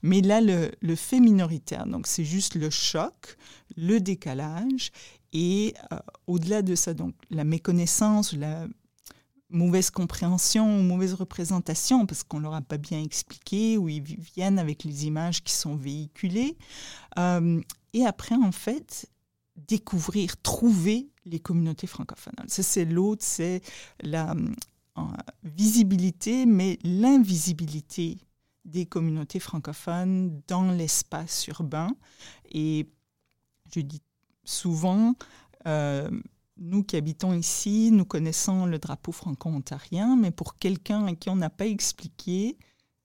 Mais 0.02 0.22
là, 0.22 0.42
le, 0.42 0.72
le 0.82 0.96
fait 0.96 1.20
minoritaire, 1.20 1.86
donc 1.86 2.08
c'est 2.08 2.26
juste 2.26 2.56
le 2.56 2.70
choc 2.70 3.38
le 3.88 4.00
décalage 4.00 4.92
et 5.34 5.74
euh, 5.92 5.98
au-delà 6.28 6.62
de 6.62 6.76
ça, 6.76 6.94
donc 6.94 7.16
la 7.30 7.44
méconnaissance, 7.44 8.34
la 8.34 8.68
mauvaise 9.50 9.92
compréhension, 9.92 10.84
mauvaise 10.84 11.14
représentation, 11.14 12.06
parce 12.06 12.24
qu'on 12.24 12.40
leur 12.40 12.54
a 12.54 12.62
pas 12.62 12.78
bien 12.78 13.02
expliqué, 13.02 13.78
ou 13.78 13.90
ils 13.90 14.02
viennent 14.02 14.60
avec 14.60 14.84
les 14.84 15.06
images 15.06 15.44
qui 15.44 15.54
sont 15.54 15.76
véhiculées. 15.76 16.58
Euh, 17.18 17.62
et 17.94 18.06
après, 18.06 18.36
en 18.36 18.52
fait, 18.52 19.10
découvrir, 19.56 20.42
trouver 20.42 21.10
les 21.26 21.40
communautés 21.40 21.88
francophones. 21.88 22.34
Ça, 22.48 22.64
c'est 22.64 22.86
l'autre, 22.86 23.24
c'est 23.24 23.62
la 24.02 24.36
euh, 24.98 25.02
visibilité, 25.44 26.46
mais 26.46 26.80
l'invisibilité 26.84 28.18
des 28.66 28.86
communautés 28.86 29.40
francophones 29.40 30.42
dans 30.48 30.72
l'espace 30.72 31.48
urbain. 31.48 31.96
Et 32.52 32.88
je 33.74 33.82
dis 33.82 34.02
souvent, 34.44 35.16
euh, 35.68 36.10
nous 36.58 36.84
qui 36.84 36.96
habitons 36.96 37.34
ici, 37.34 37.90
nous 37.92 38.06
connaissons 38.06 38.66
le 38.66 38.80
drapeau 38.80 39.12
franco-ontarien, 39.12 40.16
mais 40.16 40.32
pour 40.32 40.58
quelqu'un 40.58 41.06
à 41.06 41.14
qui 41.14 41.30
on 41.30 41.36
n'a 41.36 41.50
pas 41.50 41.68
expliqué 41.68 42.58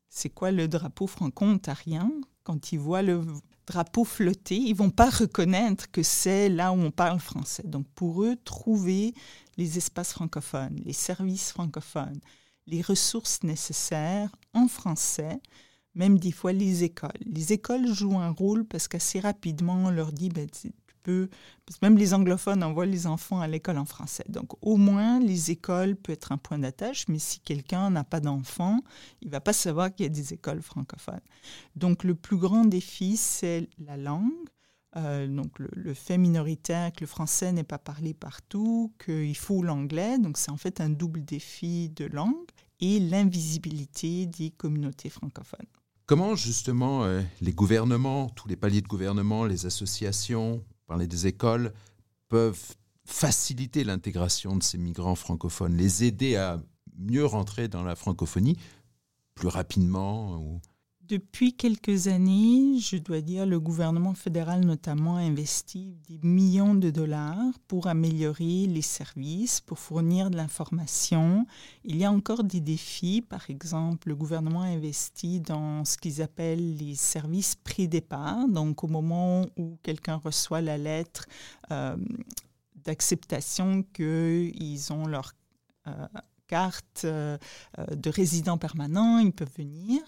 c'est 0.08 0.30
quoi 0.30 0.50
le 0.50 0.68
drapeau 0.68 1.06
franco-ontarien, 1.06 2.10
quand 2.42 2.72
ils 2.72 2.78
voient 2.78 3.02
le 3.02 3.22
drapeau 3.66 4.04
flotter, 4.04 4.56
ils 4.56 4.74
vont 4.74 4.90
pas 4.90 5.10
reconnaître 5.10 5.90
que 5.90 6.02
c'est 6.02 6.48
là 6.48 6.72
où 6.72 6.76
on 6.76 6.90
parle 6.90 7.20
français. 7.20 7.62
Donc 7.66 7.86
pour 7.94 8.24
eux, 8.24 8.36
trouver 8.44 9.14
les 9.58 9.76
espaces 9.76 10.12
francophones, 10.12 10.80
les 10.84 10.94
services 10.94 11.52
francophones, 11.52 12.20
les 12.66 12.80
ressources 12.82 13.42
nécessaires 13.42 14.34
en 14.54 14.68
français, 14.68 15.40
même 15.98 16.18
des 16.18 16.32
fois 16.32 16.52
les 16.52 16.84
écoles. 16.84 17.10
Les 17.26 17.52
écoles 17.52 17.92
jouent 17.92 18.18
un 18.18 18.30
rôle 18.30 18.64
parce 18.64 18.88
qu'assez 18.88 19.20
rapidement, 19.20 19.74
on 19.86 19.90
leur 19.90 20.12
dit, 20.12 20.28
ben, 20.28 20.48
tu 20.48 20.70
peux, 21.02 21.28
parce 21.66 21.82
même 21.82 21.98
les 21.98 22.14
anglophones 22.14 22.62
envoient 22.62 22.86
les 22.86 23.06
enfants 23.08 23.40
à 23.40 23.48
l'école 23.48 23.78
en 23.78 23.84
français. 23.84 24.24
Donc 24.28 24.52
au 24.62 24.76
moins, 24.76 25.18
les 25.18 25.50
écoles 25.50 25.96
peuvent 25.96 26.14
être 26.14 26.30
un 26.30 26.38
point 26.38 26.58
d'attache, 26.58 27.06
mais 27.08 27.18
si 27.18 27.40
quelqu'un 27.40 27.90
n'a 27.90 28.04
pas 28.04 28.20
d'enfants, 28.20 28.80
il 29.22 29.28
va 29.28 29.40
pas 29.40 29.52
savoir 29.52 29.92
qu'il 29.92 30.04
y 30.04 30.06
a 30.06 30.10
des 30.10 30.32
écoles 30.32 30.62
francophones. 30.62 31.20
Donc 31.74 32.04
le 32.04 32.14
plus 32.14 32.36
grand 32.36 32.64
défi, 32.64 33.16
c'est 33.16 33.68
la 33.78 33.96
langue. 33.96 34.30
Euh, 34.96 35.26
donc 35.26 35.58
le, 35.58 35.94
fait 35.94 36.16
minoritaire 36.16 36.92
que 36.92 37.00
le 37.00 37.06
français 37.06 37.52
n'est 37.52 37.64
pas 37.64 37.78
parlé 37.78 38.14
partout, 38.14 38.92
qu'il 39.04 39.36
faut 39.36 39.62
l'anglais, 39.62 40.18
donc 40.18 40.38
c'est 40.38 40.50
en 40.50 40.56
fait 40.56 40.80
un 40.80 40.88
double 40.88 41.24
défi 41.24 41.90
de 41.90 42.06
langue 42.06 42.48
et 42.80 42.98
l'invisibilité 42.98 44.26
des 44.26 44.50
communautés 44.50 45.10
francophones. 45.10 45.66
Comment 46.08 46.36
justement 46.36 47.04
euh, 47.04 47.20
les 47.42 47.52
gouvernements, 47.52 48.30
tous 48.30 48.48
les 48.48 48.56
paliers 48.56 48.80
de 48.80 48.86
gouvernement, 48.86 49.44
les 49.44 49.66
associations, 49.66 50.64
parler 50.86 51.06
des 51.06 51.26
écoles, 51.26 51.74
peuvent 52.30 52.74
faciliter 53.04 53.84
l'intégration 53.84 54.56
de 54.56 54.62
ces 54.62 54.78
migrants 54.78 55.16
francophones, 55.16 55.76
les 55.76 56.04
aider 56.04 56.36
à 56.36 56.62
mieux 56.96 57.26
rentrer 57.26 57.68
dans 57.68 57.82
la 57.82 57.94
francophonie 57.94 58.56
plus 59.34 59.48
rapidement. 59.48 60.58
Depuis 61.08 61.54
quelques 61.54 62.06
années, 62.08 62.78
je 62.80 62.98
dois 62.98 63.22
dire, 63.22 63.46
le 63.46 63.58
gouvernement 63.58 64.12
fédéral 64.12 64.60
notamment 64.60 65.16
a 65.16 65.20
investi 65.20 65.96
des 66.06 66.18
millions 66.22 66.74
de 66.74 66.90
dollars 66.90 67.38
pour 67.66 67.86
améliorer 67.86 68.66
les 68.66 68.82
services, 68.82 69.62
pour 69.62 69.78
fournir 69.78 70.28
de 70.28 70.36
l'information. 70.36 71.46
Il 71.82 71.96
y 71.96 72.04
a 72.04 72.12
encore 72.12 72.44
des 72.44 72.60
défis. 72.60 73.22
Par 73.22 73.48
exemple, 73.48 74.08
le 74.08 74.16
gouvernement 74.16 74.60
a 74.60 74.66
investi 74.66 75.40
dans 75.40 75.82
ce 75.86 75.96
qu'ils 75.96 76.20
appellent 76.20 76.76
les 76.76 76.94
services 76.94 77.54
pré-départ. 77.54 78.46
Donc, 78.46 78.84
au 78.84 78.88
moment 78.88 79.46
où 79.56 79.78
quelqu'un 79.82 80.16
reçoit 80.16 80.60
la 80.60 80.76
lettre 80.76 81.24
euh, 81.70 81.96
d'acceptation 82.84 83.82
qu'ils 83.94 84.92
ont 84.92 85.06
leur 85.06 85.32
euh, 85.86 86.06
carte 86.48 87.02
euh, 87.04 87.38
euh, 87.78 87.86
de 87.94 88.10
résident 88.10 88.58
permanent, 88.58 89.18
ils 89.18 89.32
peuvent 89.32 89.52
venir, 89.56 90.00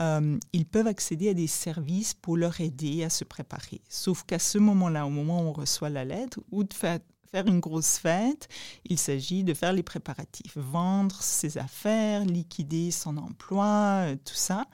euh, 0.00 0.38
ils 0.54 0.64
peuvent 0.64 0.86
accéder 0.86 1.28
à 1.28 1.34
des 1.34 1.48
services 1.48 2.14
pour 2.14 2.38
leur 2.38 2.60
aider 2.60 3.04
à 3.04 3.10
se 3.10 3.24
préparer. 3.24 3.82
Sauf 3.90 4.22
qu'à 4.22 4.38
ce 4.38 4.56
moment-là, 4.56 5.06
au 5.06 5.10
moment 5.10 5.42
où 5.42 5.48
on 5.48 5.52
reçoit 5.52 5.90
la 5.90 6.06
lettre, 6.06 6.40
ou 6.50 6.64
de 6.64 6.72
faire, 6.72 7.00
faire 7.30 7.46
une 7.46 7.60
grosse 7.60 7.98
fête, 7.98 8.48
il 8.86 8.98
s'agit 8.98 9.44
de 9.44 9.52
faire 9.52 9.72
les 9.72 9.82
préparatifs, 9.82 10.56
vendre 10.56 11.20
ses 11.20 11.58
affaires, 11.58 12.24
liquider 12.24 12.90
son 12.90 13.18
emploi, 13.18 14.06
tout 14.24 14.34
ça. 14.34 14.64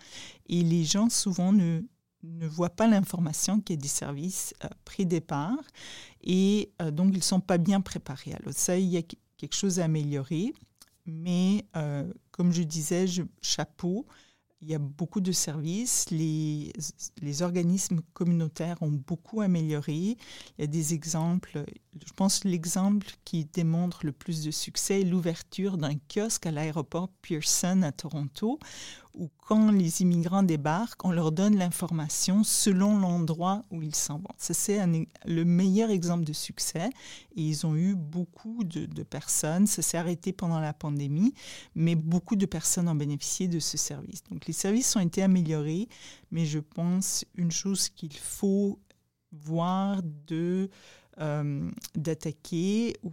Et 0.48 0.62
les 0.62 0.84
gens 0.84 1.08
souvent 1.08 1.52
ne, 1.52 1.80
voient 2.22 2.70
pas 2.70 2.86
l'information 2.86 3.60
qu'il 3.60 3.76
y 3.76 3.78
a 3.78 3.82
des 3.82 3.88
services 3.88 4.52
pré-départ 4.84 5.62
et 6.22 6.72
donc 6.92 7.10
ils 7.12 7.18
ne 7.18 7.22
sont 7.22 7.40
pas 7.40 7.58
bien 7.58 7.80
préparés. 7.80 8.32
Alors 8.32 8.52
ça, 8.52 8.76
il 8.76 8.88
y 8.88 8.96
a 8.96 9.02
quelque 9.36 9.54
chose 9.54 9.80
à 9.80 9.84
améliorer. 9.84 10.52
Mais 11.06 11.64
euh, 11.76 12.12
comme 12.30 12.52
je 12.52 12.62
disais, 12.62 13.06
chapeau, 13.40 14.06
il 14.62 14.70
y 14.70 14.74
a 14.74 14.78
beaucoup 14.78 15.20
de 15.20 15.32
services. 15.32 16.06
Les, 16.10 16.72
les, 17.20 17.42
organismes 17.42 18.00
communautaires 18.14 18.78
ont 18.80 18.90
beaucoup 18.90 19.40
amélioré. 19.40 19.92
Il 19.94 20.16
y 20.58 20.64
a 20.64 20.66
des 20.66 20.94
exemples. 20.94 21.64
Je 22.04 22.12
pense 22.14 22.44
l'exemple 22.44 23.06
qui 23.24 23.44
démontre 23.44 24.04
le 24.04 24.12
plus 24.12 24.42
de 24.42 24.50
succès 24.50 25.02
est 25.02 25.04
l'ouverture 25.04 25.76
d'un 25.76 25.94
kiosque 26.08 26.46
à 26.46 26.50
l'aéroport 26.50 27.10
Pearson 27.22 27.82
à 27.82 27.92
Toronto, 27.92 28.58
où 29.16 29.30
quand 29.38 29.70
les 29.70 30.02
immigrants 30.02 30.42
débarquent, 30.42 31.04
on 31.04 31.10
leur 31.10 31.32
donne 31.32 31.56
l'information 31.56 32.44
selon 32.44 32.98
l'endroit 32.98 33.64
où 33.70 33.82
ils 33.82 33.94
s'en 33.94 34.18
vont. 34.18 34.28
c'est 34.36 34.80
le 35.24 35.44
meilleur 35.44 35.90
exemple 35.90 36.24
de 36.24 36.32
succès. 36.32 36.90
Et 37.34 37.42
ils 37.42 37.66
ont 37.66 37.74
eu 37.74 37.94
beaucoup 37.94 38.62
de, 38.64 39.02
personnes. 39.02 39.66
Ça 39.66 39.82
s'est 39.82 39.98
arrêté 39.98 40.32
pendant 40.32 40.60
la 40.60 40.72
pandémie, 40.72 41.32
mais 41.74 41.94
beaucoup 41.94 42.36
de 42.36 42.46
personnes 42.46 42.88
ont 42.88 42.94
bénéficié 42.94 43.48
de 43.48 43.58
ce 43.58 43.76
service. 43.76 44.22
Donc 44.30 44.46
les 44.46 44.52
services 44.52 44.94
ont 44.96 45.00
été 45.00 45.22
améliorés, 45.22 45.88
mais 46.30 46.44
je 46.44 46.58
pense 46.58 47.24
une 47.34 47.50
chose 47.50 47.88
qu'il 47.88 48.16
faut 48.16 48.78
voire 49.32 50.02
de 50.02 50.68
d'attaquer 51.94 52.94
ou 53.02 53.10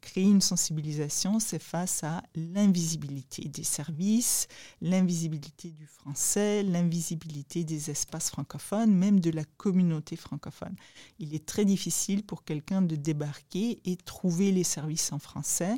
créer 0.00 0.24
une 0.24 0.40
sensibilisation, 0.40 1.40
c'est 1.40 1.62
face 1.62 2.04
à 2.04 2.22
l'invisibilité 2.34 3.48
des 3.48 3.64
services, 3.64 4.48
l'invisibilité 4.80 5.70
du 5.70 5.86
français, 5.86 6.62
l'invisibilité 6.62 7.64
des 7.64 7.90
espaces 7.90 8.30
francophones, 8.30 8.94
même 8.94 9.20
de 9.20 9.30
la 9.30 9.44
communauté 9.44 10.16
francophone. 10.16 10.76
Il 11.18 11.34
est 11.34 11.44
très 11.44 11.64
difficile 11.64 12.22
pour 12.22 12.44
quelqu'un 12.44 12.82
de 12.82 12.96
débarquer 12.96 13.80
et 13.84 13.96
trouver 13.96 14.52
les 14.52 14.64
services 14.64 15.12
en 15.12 15.18
français. 15.18 15.76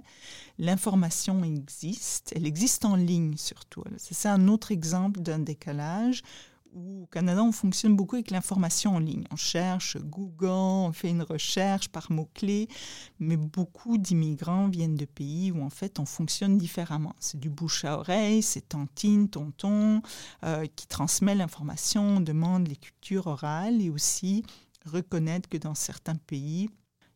L'information 0.59 1.43
existe, 1.45 2.33
elle 2.35 2.47
existe 2.47 2.85
en 2.85 2.97
ligne 2.97 3.37
surtout. 3.37 3.85
C'est 3.97 4.29
un 4.29 4.49
autre 4.49 4.73
exemple 4.73 5.21
d'un 5.21 5.39
décalage 5.39 6.23
au 6.75 7.07
Canada, 7.11 7.43
on 7.43 7.53
fonctionne 7.53 7.97
beaucoup 7.97 8.17
avec 8.17 8.31
l'information 8.31 8.97
en 8.97 8.99
ligne. 8.99 9.25
On 9.31 9.37
cherche 9.37 9.97
Google, 9.99 10.47
on 10.47 10.93
fait 10.93 11.11
une 11.11 11.23
recherche 11.23 11.89
par 11.89 12.11
mots-clés, 12.11 12.69
mais 13.19 13.37
beaucoup 13.37 13.99
d'immigrants 13.99 14.69
viennent 14.69 14.97
de 14.97 15.05
pays 15.05 15.53
où 15.53 15.63
en 15.63 15.71
fait 15.71 15.99
on 15.99 16.05
fonctionne 16.05 16.59
différemment. 16.59 17.15
C'est 17.21 17.41
du 17.41 17.51
bouche 17.51 17.85
à 17.85 17.99
oreille, 17.99 18.43
c'est 18.43 18.69
tantine, 18.69 19.29
tonton, 19.29 20.03
euh, 20.45 20.67
qui 20.77 20.87
transmet 20.87 21.35
l'information, 21.35 22.17
on 22.17 22.21
demande 22.21 22.69
les 22.69 22.77
cultures 22.77 23.27
orales 23.27 23.81
et 23.81 23.91
aussi 23.91 24.45
reconnaître 24.85 25.49
que 25.49 25.59
dans 25.59 25.75
certains 25.75 26.17
pays, 26.17 26.71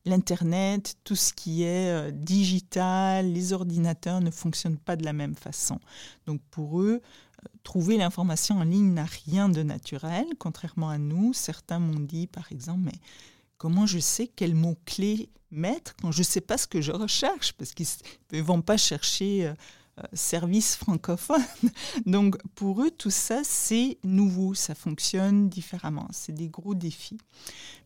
l'Internet, 0.04 0.96
tout 1.04 1.16
ce 1.16 1.32
qui 1.32 1.62
est 1.62 1.90
euh, 1.90 2.10
digital, 2.10 3.32
les 3.32 3.52
ordinateurs 3.52 4.20
ne 4.20 4.30
fonctionnent 4.30 4.78
pas 4.78 4.96
de 4.96 5.04
la 5.04 5.12
même 5.12 5.34
façon. 5.34 5.78
Donc 6.26 6.40
pour 6.50 6.80
eux, 6.80 7.00
trouver 7.62 7.96
l'information 7.96 8.58
en 8.58 8.64
ligne 8.64 8.92
n'a 8.94 9.06
rien 9.26 9.48
de 9.48 9.62
naturel, 9.62 10.26
contrairement 10.38 10.90
à 10.90 10.98
nous. 10.98 11.32
Certains 11.32 11.78
m'ont 11.78 12.00
dit, 12.00 12.26
par 12.26 12.50
exemple, 12.52 12.80
mais 12.84 12.98
comment 13.58 13.86
je 13.86 13.98
sais 13.98 14.28
quel 14.28 14.54
mot-clé 14.54 15.30
mettre 15.50 15.94
quand 15.96 16.12
je 16.12 16.20
ne 16.20 16.24
sais 16.24 16.40
pas 16.40 16.58
ce 16.58 16.66
que 16.66 16.80
je 16.80 16.92
recherche? 16.92 17.52
Parce 17.52 17.72
qu'ils 17.72 17.86
ne 18.32 18.40
vont 18.42 18.62
pas 18.62 18.76
chercher 18.76 19.52
euh, 19.98 20.02
euh, 20.02 20.06
service 20.14 20.76
francophone. 20.76 21.42
Donc 22.06 22.36
pour 22.54 22.82
eux, 22.82 22.90
tout 22.90 23.10
ça, 23.10 23.42
c'est 23.44 23.98
nouveau, 24.04 24.54
ça 24.54 24.74
fonctionne 24.74 25.48
différemment. 25.48 26.08
C'est 26.12 26.32
des 26.32 26.48
gros 26.48 26.74
défis. 26.74 27.18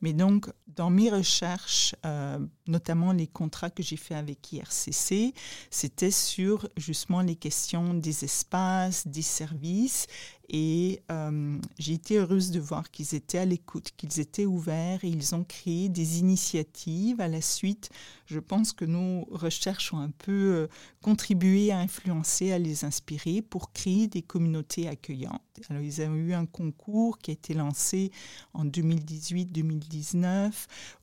Mais 0.03 0.13
donc, 0.13 0.49
dans 0.67 0.91
mes 0.91 1.11
recherches, 1.11 1.95
euh, 2.05 2.39
notamment 2.67 3.13
les 3.13 3.27
contrats 3.27 3.71
que 3.71 3.83
j'ai 3.83 3.97
faits 3.97 4.19
avec 4.19 4.53
IRCC, 4.53 5.35
c'était 5.71 6.11
sur 6.11 6.69
justement 6.77 7.23
les 7.23 7.37
questions 7.37 7.95
des 7.95 8.25
espaces, 8.25 9.07
des 9.07 9.23
services 9.23 10.07
et 10.49 11.03
euh, 11.11 11.59
j'ai 11.79 11.95
été 11.95 12.19
heureuse 12.19 12.51
de 12.51 12.61
voir 12.61 12.91
qu'ils 12.91 13.15
étaient 13.15 13.39
à 13.39 13.45
l'écoute, 13.45 13.93
qu'ils 13.97 14.21
étaient 14.21 14.47
ouverts 14.47 15.05
et 15.05 15.09
ils 15.09 15.35
ont 15.35 15.45
créé 15.45 15.89
des 15.89 16.21
initiatives. 16.21 17.21
À 17.21 17.29
la 17.29 17.41
suite, 17.41 17.91
je 18.27 18.39
pense 18.39 18.73
que 18.73 18.85
nos 18.85 19.25
recherches 19.31 19.93
ont 19.93 19.99
un 19.99 20.11
peu 20.11 20.33
euh, 20.33 20.67
contribué 21.03 21.73
à 21.73 21.79
influencer, 21.79 22.53
à 22.53 22.59
les 22.59 22.85
inspirer 22.85 23.43
pour 23.43 23.73
créer 23.73 24.07
des 24.07 24.23
communautés 24.23 24.89
accueillantes. 24.89 25.43
Alors, 25.69 25.83
ils 25.83 26.01
ont 26.03 26.15
eu 26.15 26.35
un 26.35 26.47
concours 26.47 27.19
qui 27.19 27.31
a 27.31 27.35
été 27.35 27.55
lancé 27.55 28.13
en 28.53 28.65
2018-2019 28.65 30.53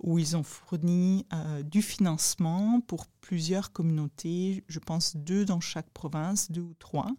où 0.01 0.19
ils 0.19 0.37
ont 0.37 0.43
fourni 0.43 1.25
euh, 1.33 1.63
du 1.63 1.81
financement 1.81 2.81
pour 2.81 3.07
plusieurs 3.23 3.71
communautés, 3.71 4.65
je 4.67 4.79
pense 4.79 5.15
deux 5.15 5.45
dans 5.45 5.61
chaque 5.61 5.89
province, 5.91 6.51
deux 6.51 6.59
ou 6.59 6.73
trois, 6.77 7.09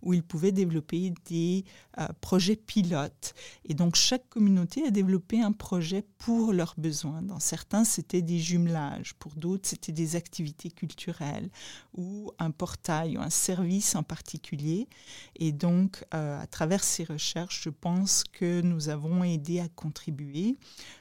où 0.00 0.14
ils 0.14 0.22
pouvaient 0.22 0.52
développer 0.52 1.12
des 1.26 1.66
euh, 1.98 2.08
projets 2.22 2.56
pilotes. 2.56 3.34
Et 3.66 3.74
donc 3.74 3.94
chaque 3.94 4.26
communauté 4.30 4.86
a 4.86 4.90
développé 4.90 5.42
un 5.42 5.52
projet 5.52 6.02
pour 6.16 6.54
leurs 6.54 6.74
besoins. 6.78 7.20
Dans 7.20 7.40
certains, 7.40 7.84
c'était 7.84 8.22
des 8.22 8.38
jumelages, 8.38 9.12
pour 9.18 9.34
d'autres, 9.34 9.68
c'était 9.68 9.92
des 9.92 10.16
activités 10.16 10.70
culturelles 10.70 11.50
ou 11.94 12.32
un 12.38 12.52
portail 12.52 13.18
ou 13.18 13.20
un 13.20 13.28
service 13.28 13.94
en 13.96 14.02
particulier. 14.02 14.88
Et 15.36 15.52
donc, 15.52 16.02
euh, 16.14 16.40
à 16.40 16.46
travers 16.46 16.82
ces 16.82 17.04
recherches, 17.04 17.60
je 17.64 17.70
pense 17.70 18.24
que 18.24 18.62
nous 18.62 18.88
avons 18.88 19.24
aidé 19.24 19.60
à 19.60 19.68
contribuer. 19.68 20.56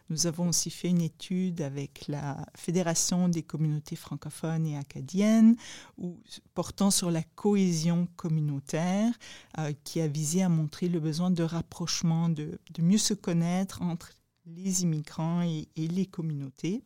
Nous 0.10 0.28
avons 0.28 0.50
aussi 0.50 0.70
fait 0.70 0.90
une 0.90 1.02
étude 1.02 1.62
avec 1.62 2.08
la 2.08 2.46
Fédération 2.58 3.30
des 3.30 3.44
communautés 3.44 3.96
francophones 3.96 4.49
et 4.58 4.78
acadiennes 4.78 5.56
ou, 5.98 6.18
portant 6.54 6.92
sur 6.92 7.12
la 7.12 7.24
cohésion 7.36 8.08
communautaire 8.16 9.12
euh, 9.58 9.74
qui 9.84 10.02
a 10.02 10.08
visé 10.08 10.44
à 10.44 10.50
montrer 10.50 10.90
le 10.90 11.00
besoin 11.00 11.32
de 11.32 11.44
rapprochement, 11.44 12.30
de, 12.30 12.60
mieux 12.80 12.98
se 12.98 13.14
connaître 13.14 13.82
entre 13.82 14.12
les 14.46 14.84
immigrants 14.84 15.42
et 15.42 15.68
les 15.76 16.06
communautés. 16.06 16.84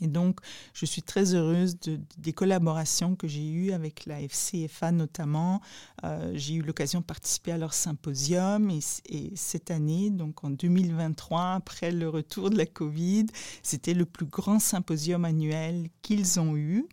Et 0.00 0.06
donc, 0.06 0.40
je 0.74 0.86
suis 0.86 1.02
très 1.02 1.34
heureuse 1.34 1.78
de, 1.80 2.00
des 2.18 2.32
collaborations 2.32 3.14
que 3.14 3.28
j'ai 3.28 3.48
eues 3.48 3.72
avec 3.72 4.06
la 4.06 4.20
FCFA 4.20 4.92
notamment. 4.92 5.60
Euh, 6.04 6.32
j'ai 6.34 6.54
eu 6.54 6.62
l'occasion 6.62 7.00
de 7.00 7.04
participer 7.04 7.52
à 7.52 7.58
leur 7.58 7.74
symposium 7.74 8.70
et, 8.70 8.80
et, 9.06 9.32
cette 9.36 9.70
année, 9.70 10.10
donc 10.10 10.44
en 10.44 10.50
2023, 10.50 11.52
après 11.52 11.92
le 11.92 12.08
retour 12.08 12.50
de 12.50 12.56
la 12.56 12.66
COVID, 12.66 13.26
c'était 13.62 13.94
le 13.94 14.06
plus 14.06 14.26
grand 14.26 14.58
symposium 14.58 15.24
annuel 15.24 15.88
qu'ils 16.02 16.40
ont 16.40 16.56
eu. 16.56 16.86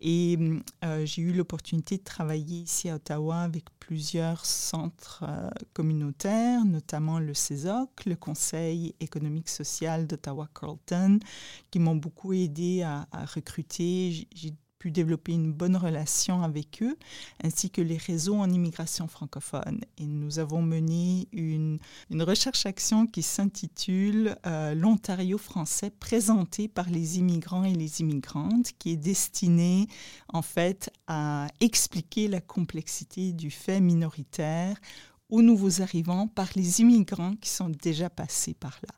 Et 0.00 0.38
euh, 0.84 1.04
j'ai 1.04 1.22
eu 1.22 1.32
l'opportunité 1.32 1.98
de 1.98 2.02
travailler 2.02 2.62
ici 2.62 2.88
à 2.88 2.96
Ottawa 2.96 3.40
avec 3.40 3.64
plusieurs 3.78 4.46
centres 4.46 5.24
euh, 5.28 5.50
communautaires, 5.74 6.64
notamment 6.64 7.18
le 7.18 7.34
CESOC, 7.34 8.06
le 8.06 8.16
Conseil 8.16 8.94
économique 9.00 9.48
social 9.48 10.06
d'Ottawa-Carleton, 10.06 11.18
qui 11.70 11.78
m'ont 11.78 11.96
beaucoup 11.96 12.32
aidé 12.32 12.82
à, 12.82 13.06
recruter. 13.34 14.26
Pu 14.80 14.90
développer 14.90 15.32
une 15.32 15.52
bonne 15.52 15.76
relation 15.76 16.42
avec 16.42 16.82
eux, 16.82 16.96
ainsi 17.44 17.70
que 17.70 17.82
les 17.82 17.98
réseaux 17.98 18.36
en 18.36 18.50
immigration 18.50 19.06
francophone. 19.06 19.82
Et 19.98 20.06
nous 20.06 20.38
avons 20.38 20.62
mené 20.62 21.28
une, 21.32 21.78
une 22.10 22.22
recherche-action 22.22 23.06
qui 23.06 23.22
s'intitule 23.22 24.36
euh, 24.46 24.74
L'Ontario 24.74 25.36
français 25.36 25.90
présenté 25.90 26.66
par 26.66 26.88
les 26.88 27.18
immigrants 27.18 27.64
et 27.64 27.74
les 27.74 28.00
immigrantes, 28.00 28.72
qui 28.78 28.92
est 28.92 28.96
destinée 28.96 29.86
en 30.32 30.42
fait 30.42 30.90
à 31.06 31.46
expliquer 31.60 32.26
la 32.26 32.40
complexité 32.40 33.34
du 33.34 33.50
fait 33.50 33.80
minoritaire 33.80 34.76
aux 35.28 35.42
nouveaux 35.42 35.82
arrivants 35.82 36.26
par 36.26 36.48
les 36.56 36.80
immigrants 36.80 37.36
qui 37.36 37.50
sont 37.50 37.68
déjà 37.68 38.08
passés 38.08 38.54
par 38.54 38.80
là. 38.82 38.94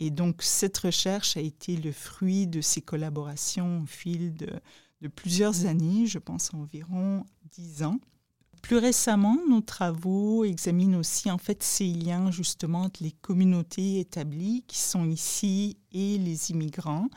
Et 0.00 0.10
donc 0.10 0.42
cette 0.42 0.76
recherche 0.78 1.36
a 1.36 1.40
été 1.40 1.76
le 1.76 1.92
fruit 1.92 2.48
de 2.48 2.60
ces 2.60 2.82
collaborations 2.82 3.82
au 3.82 3.86
fil 3.86 4.34
de, 4.34 4.48
de 5.00 5.08
plusieurs 5.08 5.66
années, 5.66 6.06
je 6.06 6.18
pense 6.18 6.52
environ 6.54 7.24
dix 7.52 7.82
ans. 7.82 7.98
Plus 8.62 8.76
récemment, 8.76 9.38
nos 9.48 9.62
travaux 9.62 10.44
examinent 10.44 10.98
aussi 10.98 11.30
en 11.30 11.38
fait 11.38 11.62
ces 11.62 11.86
liens 11.86 12.30
justement 12.30 12.82
entre 12.82 13.02
les 13.02 13.12
communautés 13.12 14.00
établies 14.00 14.64
qui 14.66 14.78
sont 14.78 15.06
ici 15.06 15.78
et 15.92 16.18
les 16.18 16.50
immigrants. 16.50 17.08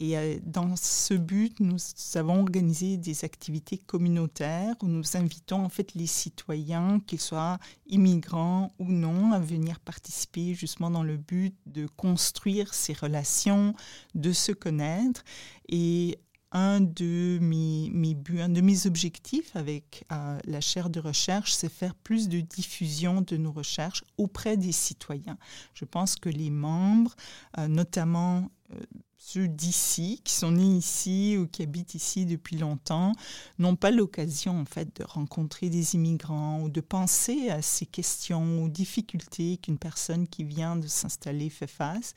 Et 0.00 0.16
euh, 0.16 0.38
dans 0.44 0.76
ce 0.76 1.14
but, 1.14 1.58
nous 1.58 1.76
avons 2.14 2.40
organisé 2.40 2.96
des 2.96 3.24
activités 3.24 3.78
communautaires 3.78 4.74
où 4.82 4.86
nous 4.86 5.16
invitons 5.16 5.64
en 5.64 5.68
fait 5.68 5.94
les 5.94 6.06
citoyens, 6.06 7.00
qu'ils 7.00 7.20
soient 7.20 7.58
immigrants 7.86 8.72
ou 8.78 8.92
non, 8.92 9.32
à 9.32 9.40
venir 9.40 9.80
participer 9.80 10.54
justement 10.54 10.90
dans 10.90 11.02
le 11.02 11.16
but 11.16 11.54
de 11.66 11.86
construire 11.86 12.74
ces 12.74 12.92
relations, 12.92 13.74
de 14.14 14.32
se 14.32 14.52
connaître. 14.52 15.24
Et 15.68 16.20
un 16.52 16.80
de 16.80 17.38
mes, 17.40 18.14
buts, 18.14 18.40
un 18.40 18.48
de 18.48 18.60
mes 18.60 18.86
objectifs 18.86 19.54
avec 19.54 20.04
euh, 20.12 20.38
la 20.44 20.60
chaire 20.60 20.88
de 20.90 21.00
recherche, 21.00 21.52
c'est 21.52 21.70
faire 21.70 21.94
plus 21.94 22.28
de 22.28 22.40
diffusion 22.40 23.20
de 23.20 23.36
nos 23.36 23.52
recherches 23.52 24.04
auprès 24.16 24.56
des 24.56 24.72
citoyens. 24.72 25.38
Je 25.74 25.84
pense 25.84 26.16
que 26.16 26.28
les 26.28 26.50
membres, 26.50 27.14
euh, 27.58 27.68
notamment 27.68 28.50
euh, 28.72 28.80
ceux 29.18 29.48
d'ici, 29.48 30.22
qui 30.24 30.32
sont 30.32 30.52
nés 30.52 30.76
ici 30.76 31.36
ou 31.38 31.46
qui 31.46 31.62
habitent 31.62 31.94
ici 31.94 32.24
depuis 32.24 32.56
longtemps, 32.56 33.12
n'ont 33.58 33.76
pas 33.76 33.90
l'occasion 33.90 34.58
en 34.58 34.64
fait 34.64 34.96
de 34.96 35.04
rencontrer 35.04 35.68
des 35.68 35.96
immigrants 35.96 36.62
ou 36.62 36.70
de 36.70 36.80
penser 36.80 37.50
à 37.50 37.60
ces 37.60 37.84
questions 37.84 38.62
ou 38.62 38.68
difficultés 38.68 39.58
qu'une 39.58 39.76
personne 39.76 40.26
qui 40.28 40.44
vient 40.44 40.76
de 40.76 40.86
s'installer 40.86 41.50
fait 41.50 41.66
face. 41.66 42.14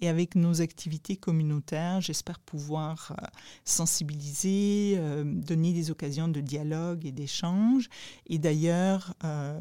Et 0.00 0.08
avec 0.08 0.34
nos 0.34 0.60
activités 0.60 1.16
communautaires, 1.16 2.00
j'espère 2.00 2.38
pouvoir 2.38 3.12
euh, 3.12 3.26
sensibiliser, 3.64 4.94
euh, 4.98 5.24
donner 5.24 5.72
des 5.72 5.90
occasions 5.90 6.28
de 6.28 6.40
dialogue 6.40 7.06
et 7.06 7.12
d'échange. 7.12 7.88
Et 8.26 8.38
d'ailleurs, 8.38 9.14
euh, 9.24 9.58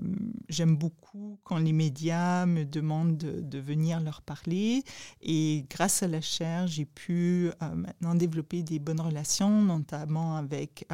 j'aime 0.49 0.75
beaucoup 0.75 1.39
quand 1.43 1.57
les 1.57 1.71
médias 1.71 2.45
me 2.45 2.65
demandent 2.65 3.17
de, 3.17 3.59
venir 3.59 4.01
leur 4.01 4.21
parler. 4.21 4.83
Et 5.21 5.65
grâce 5.69 6.03
à 6.03 6.07
la 6.07 6.19
chaire, 6.19 6.67
j'ai 6.67 6.85
pu 6.85 7.49
maintenant 7.61 8.13
développer 8.13 8.61
des 8.61 8.79
bonnes 8.79 8.99
relations, 8.99 9.63
notamment 9.63 10.35
avec 10.35 10.85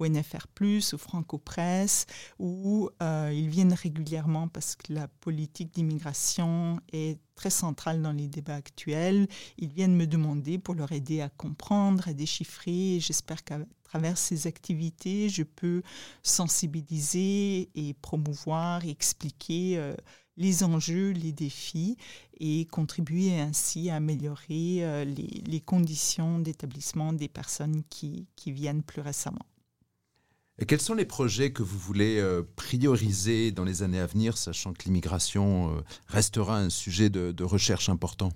ONFR, 0.00 0.46
ou 0.60 0.98
Franco 0.98 1.38
Presse, 1.38 2.06
où 2.38 2.88
ils 3.00 3.48
viennent 3.48 3.74
régulièrement 3.74 4.48
parce 4.48 4.74
que 4.74 4.94
la 4.94 5.06
politique 5.06 5.74
d'immigration 5.74 6.80
est 6.92 7.20
très 7.34 7.50
centrales 7.50 8.02
dans 8.02 8.12
les 8.12 8.28
débats 8.28 8.56
actuels. 8.56 9.26
Ils 9.58 9.72
viennent 9.72 9.96
me 9.96 10.06
demander 10.06 10.58
pour 10.58 10.74
leur 10.74 10.92
aider 10.92 11.20
à 11.20 11.28
comprendre, 11.28 12.08
à 12.08 12.12
déchiffrer. 12.12 12.98
J'espère 13.00 13.44
qu'à 13.44 13.58
travers 13.84 14.18
ces 14.18 14.46
activités, 14.46 15.28
je 15.28 15.42
peux 15.42 15.82
sensibiliser 16.22 17.70
et 17.74 17.94
promouvoir, 17.94 18.84
expliquer 18.84 19.76
euh, 19.76 19.94
les 20.36 20.64
enjeux, 20.64 21.10
les 21.10 21.32
défis 21.32 21.96
et 22.40 22.66
contribuer 22.66 23.38
ainsi 23.38 23.90
à 23.90 23.96
améliorer 23.96 24.78
euh, 24.84 25.04
les, 25.04 25.60
conditions 25.60 26.38
d'établissement 26.38 27.12
des 27.12 27.28
personnes 27.28 27.82
qui, 27.88 28.26
viennent 28.46 28.82
plus 28.82 29.02
récemment. 29.02 29.46
Et 30.62 30.64
quels 30.64 30.80
sont 30.80 30.94
les 30.94 31.04
projets 31.04 31.50
que 31.50 31.64
vous 31.64 31.76
voulez 31.76 32.20
euh, 32.20 32.44
prioriser 32.54 33.50
dans 33.50 33.64
les 33.64 33.82
années 33.82 33.98
à 33.98 34.06
venir, 34.06 34.38
sachant 34.38 34.72
que 34.72 34.84
l'immigration 34.84 35.82
restera 36.06 36.56
un 36.56 36.70
sujet 36.70 37.10
de 37.10 37.42
recherche 37.42 37.88
important? 37.88 38.28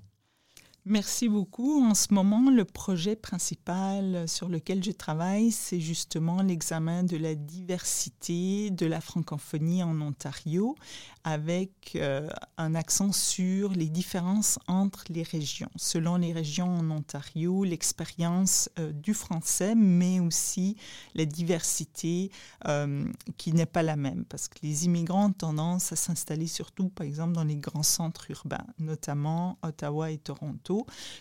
Merci 0.88 1.29
beaucoup. 1.29 1.85
En 1.85 1.96
ce 1.96 2.14
moment, 2.14 2.49
le 2.49 2.64
projet 2.64 3.16
principal 3.16 4.29
sur 4.29 4.49
lequel 4.49 4.85
je 4.85 4.92
travaille, 4.92 5.51
c'est 5.51 5.81
justement 5.81 6.42
l'examen 6.42 7.03
de 7.03 7.16
la 7.16 7.35
diversité 7.35 8.70
de 8.70 8.87
la 8.87 9.01
francophonie 9.01 9.83
en 9.83 10.01
Ontario, 10.01 10.77
avec 11.25 11.96
euh, 11.96 12.29
un 12.57 12.77
accent 12.77 13.11
sur 13.11 13.72
les 13.72 13.88
différences 13.88 14.61
entre 14.68 15.03
les 15.11 15.25
régions. 15.25 15.70
Selon 15.75 16.18
les 16.18 16.33
régions 16.33 16.68
en 16.68 16.88
Ontario, 16.92 17.64
l'expérience 17.64 18.70
euh, 18.79 18.92
du 18.92 19.12
français, 19.12 19.75
mais 19.75 20.20
aussi 20.20 20.77
la 21.16 21.25
diversité 21.25 22.31
euh, 22.68 23.05
qui 23.38 23.53
n'est 23.53 23.66
pas 23.66 23.83
la 23.83 23.96
même, 23.96 24.25
parce 24.25 24.46
que 24.46 24.59
les 24.62 24.85
immigrants 24.85 25.27
ont 25.27 25.33
tendance 25.33 25.90
à 25.90 25.96
s'installer 25.96 26.46
surtout, 26.46 26.90
par 26.90 27.05
exemple, 27.05 27.33
dans 27.33 27.42
les 27.42 27.57
grands 27.57 27.83
centres 27.83 28.31
urbains, 28.31 28.66
notamment 28.79 29.59
Ottawa 29.64 30.12
et 30.12 30.18
Toronto 30.18 30.76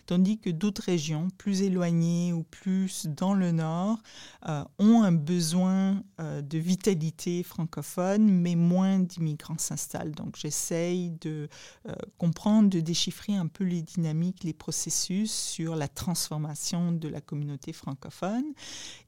tandis 0.05 0.39
que 0.39 0.49
d'autres 0.49 0.83
régions 0.83 1.29
plus 1.37 1.61
éloignées 1.61 2.33
ou 2.33 2.43
plus 2.43 3.05
dans 3.07 3.33
le 3.33 3.51
nord 3.51 3.99
euh, 4.47 4.63
ont 4.79 5.03
un 5.03 5.11
besoin 5.11 6.03
euh, 6.19 6.41
de 6.41 6.57
vitalité 6.57 7.43
francophone, 7.43 8.29
mais 8.29 8.55
moins 8.55 8.99
d'immigrants 8.99 9.57
s'installent. 9.57 10.11
Donc 10.11 10.35
j'essaye 10.35 11.11
de 11.21 11.47
euh, 11.87 11.93
comprendre, 12.17 12.69
de 12.69 12.79
déchiffrer 12.79 13.35
un 13.35 13.47
peu 13.47 13.63
les 13.63 13.81
dynamiques, 13.81 14.43
les 14.43 14.53
processus 14.53 15.31
sur 15.31 15.75
la 15.75 15.87
transformation 15.87 16.91
de 16.91 17.07
la 17.07 17.21
communauté 17.21 17.73
francophone. 17.73 18.45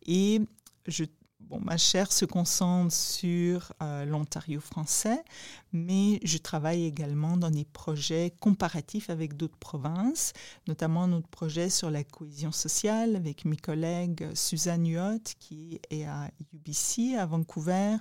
Et 0.05 0.41
je 0.87 1.05
ma 1.61 1.77
chaire 1.77 2.11
se 2.11 2.25
concentre 2.25 2.93
sur 2.93 3.71
l'Ontario 3.79 4.59
français, 4.59 5.23
mais 5.73 6.19
je 6.23 6.37
travaille 6.37 6.85
également 6.85 7.37
dans 7.37 7.51
des 7.51 7.65
projets 7.65 8.33
comparatifs 8.39 9.09
avec 9.09 9.35
d'autres 9.35 9.57
provinces, 9.57 10.33
notamment 10.67 11.07
notre 11.07 11.27
projet 11.27 11.69
sur 11.69 11.91
la 11.91 12.03
cohésion 12.03 12.51
sociale 12.51 13.15
avec 13.15 13.45
mes 13.45 13.57
collègues 13.57 14.27
Suzanne 14.33 14.87
Huot 14.87 15.21
qui 15.39 15.79
est 15.89 16.05
à 16.05 16.31
UBC 16.53 17.15
à 17.15 17.25
Vancouver, 17.25 17.97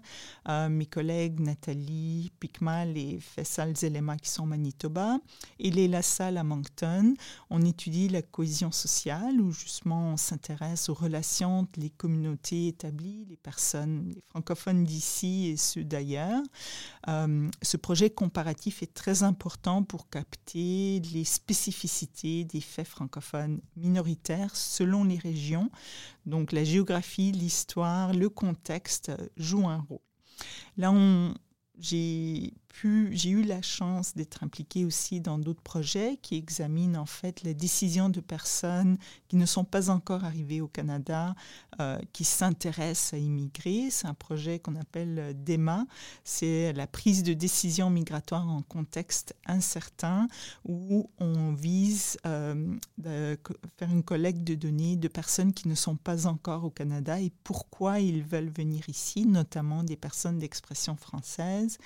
euh, 0.49 0.69
mes 0.69 0.87
collègues 0.87 1.41
Nathalie 1.41 2.33
Picmal 2.41 2.97
et 2.97 3.19
Fessal 3.21 3.77
Zelema 3.77 4.17
qui 4.17 4.31
sont 4.31 4.45
au 4.45 4.47
Manitoba, 4.47 5.19
et 5.59 5.71
Léla 5.71 6.03
Salle 6.03 6.37
à 6.37 6.45
Moncton. 6.45 7.15
On 7.51 7.63
étudie 7.63 8.09
la 8.09 8.23
cohésion 8.23 8.73
sociale 8.73 9.41
où 9.41 9.53
justement 9.53 10.13
on 10.13 10.17
s'intéresse 10.17 10.89
aux 10.89 10.95
relations 10.95 11.61
entre 11.61 11.81
les 11.81 11.91
communautés 11.91 12.69
établies, 12.69 13.27
les 13.29 13.37
personnes, 13.37 14.15
francophones 14.31 14.85
d'ici 14.85 15.49
et 15.49 15.57
ceux 15.57 15.85
d'ailleurs. 15.85 16.43
Euh, 17.09 17.49
ce 17.63 17.77
projet 17.77 18.11
comparatif 18.11 18.83
est 18.83 18.93
très 18.93 19.23
important 19.23 19.83
pour 19.83 20.09
capter 20.09 21.01
les 21.13 21.25
spécificités 21.25 22.45
des 22.45 22.61
faits 22.61 22.87
francophones 22.87 23.61
minoritaires 23.77 24.55
selon 24.55 25.05
les 25.05 25.19
régions. 25.19 25.71
Donc 26.27 26.53
la 26.53 26.65
géographie, 26.65 27.33
l'histoire, 27.33 28.13
le 28.13 28.29
contexte 28.29 29.13
jouent 29.37 29.69
un 29.69 29.85
rôle. 29.89 30.01
Là, 30.77 30.93
on, 30.93 31.35
j'ai 32.83 33.31
eu 33.31 33.43
la 33.43 33.63
chance 33.63 34.15
d'être 34.15 34.45
impliquée 34.45 34.85
aussi 34.85 35.21
dans 35.21 35.39
d'autres 35.39 35.63
projets 35.63 36.19
qui 36.21 36.37
examinent 36.37 36.97
en 36.97 37.07
fait 37.07 37.43
les 37.43 37.55
décisions 37.55 38.09
de 38.09 38.21
personnes 38.21 38.99
qui 39.29 39.37
ne 39.37 39.47
sont 39.47 39.65
pas 39.65 39.91
encore 39.91 40.25
arrivées 40.25 40.61
au 40.61 40.69
Canada, 40.69 41.35
euh, 41.81 41.99
qui 42.13 42.25
s'intéressent 42.25 43.15
à 43.15 43.19
immigrer. 43.19 43.89
C'est 43.91 44.07
un 44.07 44.15
projet 44.15 44.59
qu'on 44.59 44.77
appelle 44.77 45.19
euh, 45.19 45.33
DEMA. 45.33 45.87
C'est 46.25 46.73
la 46.75 46.87
prise 46.87 47.23
de 47.23 47.33
décision 47.33 47.91
migratoire 47.91 48.47
en 48.49 48.63
contexte 48.63 49.35
incertain 49.47 50.29
où 50.65 51.09
on 51.19 51.53
vise 51.53 52.19
euh, 52.27 52.77
faire 53.03 53.91
une 53.91 54.03
collecte 54.03 54.45
de 54.45 54.55
données 54.55 54.97
de 54.97 55.09
personnes 55.09 55.53
qui 55.53 55.69
ne 55.69 55.75
sont 55.75 55.97
pas 55.97 56.27
encore 56.27 56.65
au 56.65 56.71
Canada 56.71 57.21
et 57.21 57.33
pourquoi 57.45 58.01
ils 58.01 58.23
veulent 58.23 58.53
venir 58.55 58.89
ici, 58.89 59.27
notamment 59.27 59.83
des 59.83 59.97
personnes 59.97 60.39
d'expression 60.39 60.97
française. 60.97 61.79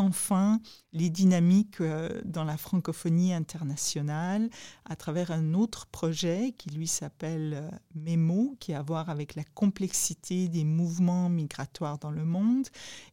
Enfin, 0.00 0.60
les 0.92 1.10
dynamiques 1.10 1.80
euh, 1.80 2.20
dans 2.24 2.44
la 2.44 2.56
francophonie 2.56 3.32
internationale 3.32 4.50
à 4.84 4.96
travers 4.96 5.30
un 5.30 5.54
autre 5.54 5.86
projet 5.86 6.54
qui 6.58 6.70
lui 6.70 6.88
s'appelle 6.88 7.54
euh, 7.54 7.70
MEMO, 7.94 8.56
qui 8.58 8.72
a 8.72 8.80
à 8.80 8.82
voir 8.82 9.10
avec 9.10 9.34
la 9.34 9.44
complexité 9.44 10.48
des 10.48 10.64
mouvements 10.64 11.28
migratoires 11.28 11.98
dans 11.98 12.10
le 12.10 12.24
monde. 12.24 12.66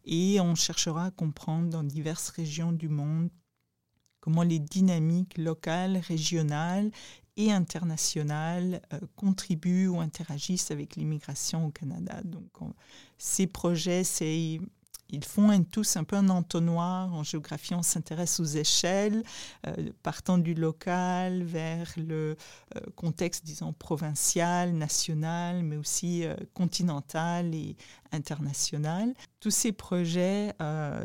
Et 0.05 0.39
on 0.39 0.55
cherchera 0.55 1.05
à 1.05 1.11
comprendre 1.11 1.69
dans 1.69 1.83
diverses 1.83 2.29
régions 2.29 2.71
du 2.71 2.87
monde 2.87 3.29
comment 4.21 4.43
les 4.43 4.59
dynamiques 4.59 5.37
locales, 5.37 5.97
régionales 5.97 6.91
et 7.35 7.51
internationales 7.51 8.81
euh, 8.93 8.99
contribuent 9.15 9.87
ou 9.87 9.99
interagissent 9.99 10.71
avec 10.71 10.95
l'immigration 10.95 11.67
au 11.67 11.71
Canada. 11.71 12.21
Donc, 12.23 12.49
ces 13.17 13.47
projets, 13.47 14.03
c'est 14.03 14.59
ils 15.09 15.23
font 15.23 15.63
tous 15.63 15.95
un 15.95 16.03
peu 16.03 16.15
un 16.15 16.29
entonnoir. 16.29 17.13
En 17.13 17.23
géographie, 17.23 17.73
on 17.73 17.83
s'intéresse 17.83 18.39
aux 18.39 18.45
échelles, 18.45 19.23
euh, 19.65 19.91
partant 20.03 20.37
du 20.37 20.53
local 20.53 21.43
vers 21.43 21.91
le 21.97 22.35
euh, 22.75 22.79
contexte, 22.95 23.45
disons, 23.45 23.73
provincial, 23.73 24.73
national, 24.73 25.63
mais 25.63 25.77
aussi 25.77 26.25
euh, 26.25 26.35
continental 26.53 27.55
et 27.55 27.75
international. 28.11 29.13
Tous 29.39 29.51
ces 29.51 29.71
projets 29.71 30.53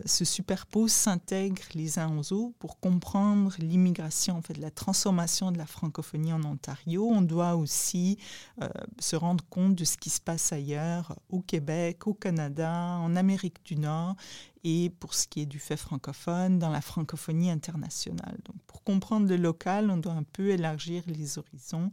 se 0.05 0.25
superposent, 0.25 0.93
s'intègrent 0.93 1.63
les 1.75 1.99
uns 1.99 2.17
aux 2.17 2.33
autres 2.33 2.55
pour 2.59 2.81
comprendre 2.81 3.53
l'immigration, 3.59 4.37
en 4.37 4.43
fait, 4.43 4.59
la 4.59 4.71
transformation 4.71 5.53
de 5.53 5.59
la 5.59 5.67
francophonie 5.67 6.33
en 6.33 6.43
Ontario. 6.45 7.07
On 7.07 7.23
doit 7.23 7.57
aussi 7.57 8.19
se 8.99 9.17
rendre 9.17 9.45
compte 9.51 9.75
de 9.75 9.85
ce 9.85 9.97
qui 9.97 10.11
se 10.11 10.21
passe 10.21 10.53
ailleurs, 10.53 11.17
au 11.29 11.41
Québec, 11.41 12.07
au 12.07 12.15
Canada, 12.15 12.73
en 12.73 13.17
Amérique 13.17 13.65
du 13.65 13.77
Nord 13.77 14.17
et 14.65 14.91
pour 15.01 15.15
ce 15.15 15.27
qui 15.27 15.41
est 15.41 15.47
du 15.47 15.59
fait 15.59 15.77
francophone, 15.77 16.61
dans 16.61 16.71
la 16.71 16.81
francophonie 16.81 17.51
internationale. 17.51 18.39
Donc, 18.45 18.55
pour 18.69 18.85
comprendre 18.85 19.29
le 19.29 19.37
local, 19.37 19.91
on 19.91 19.97
doit 19.97 20.13
un 20.13 20.23
peu 20.23 20.51
élargir 20.51 21.03
les 21.07 21.37
horizons 21.37 21.91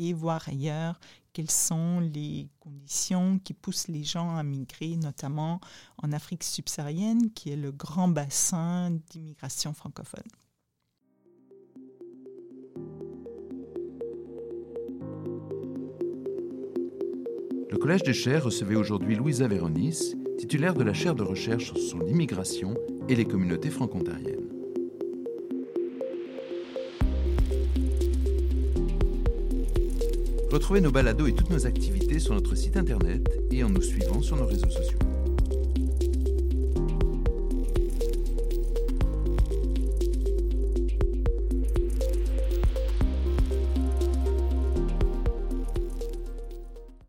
et 0.00 0.12
voir 0.14 0.48
ailleurs 0.48 0.98
quelles 1.32 1.50
sont 1.50 2.00
les 2.00 2.48
conditions 2.58 3.38
qui 3.38 3.54
poussent 3.54 3.86
les 3.86 4.02
gens 4.02 4.34
à 4.34 4.42
migrer, 4.42 4.96
notamment 4.96 5.60
en 6.02 6.10
Afrique 6.12 6.42
subsaharienne, 6.42 7.30
qui 7.32 7.50
est 7.50 7.56
le 7.56 7.70
grand 7.70 8.08
bassin 8.08 8.90
d'immigration 9.10 9.72
francophone. 9.72 10.24
Le 17.70 17.78
Collège 17.78 18.02
des 18.02 18.12
Chers 18.12 18.44
recevait 18.44 18.74
aujourd'hui 18.74 19.14
Louisa 19.14 19.46
Véronis, 19.46 20.14
titulaire 20.38 20.74
de 20.74 20.82
la 20.82 20.92
chaire 20.92 21.14
de 21.14 21.22
recherche 21.22 21.72
sur 21.74 22.02
l'immigration 22.02 22.74
et 23.08 23.14
les 23.14 23.24
communautés 23.24 23.70
franco-ontariennes. 23.70 24.49
Retrouvez 30.50 30.80
nos 30.80 30.90
balados 30.90 31.28
et 31.28 31.32
toutes 31.32 31.50
nos 31.50 31.66
activités 31.66 32.18
sur 32.18 32.34
notre 32.34 32.56
site 32.56 32.76
internet 32.76 33.28
et 33.52 33.62
en 33.62 33.70
nous 33.70 33.82
suivant 33.82 34.20
sur 34.20 34.36
nos 34.36 34.46
réseaux 34.46 34.68
sociaux. 34.68 34.98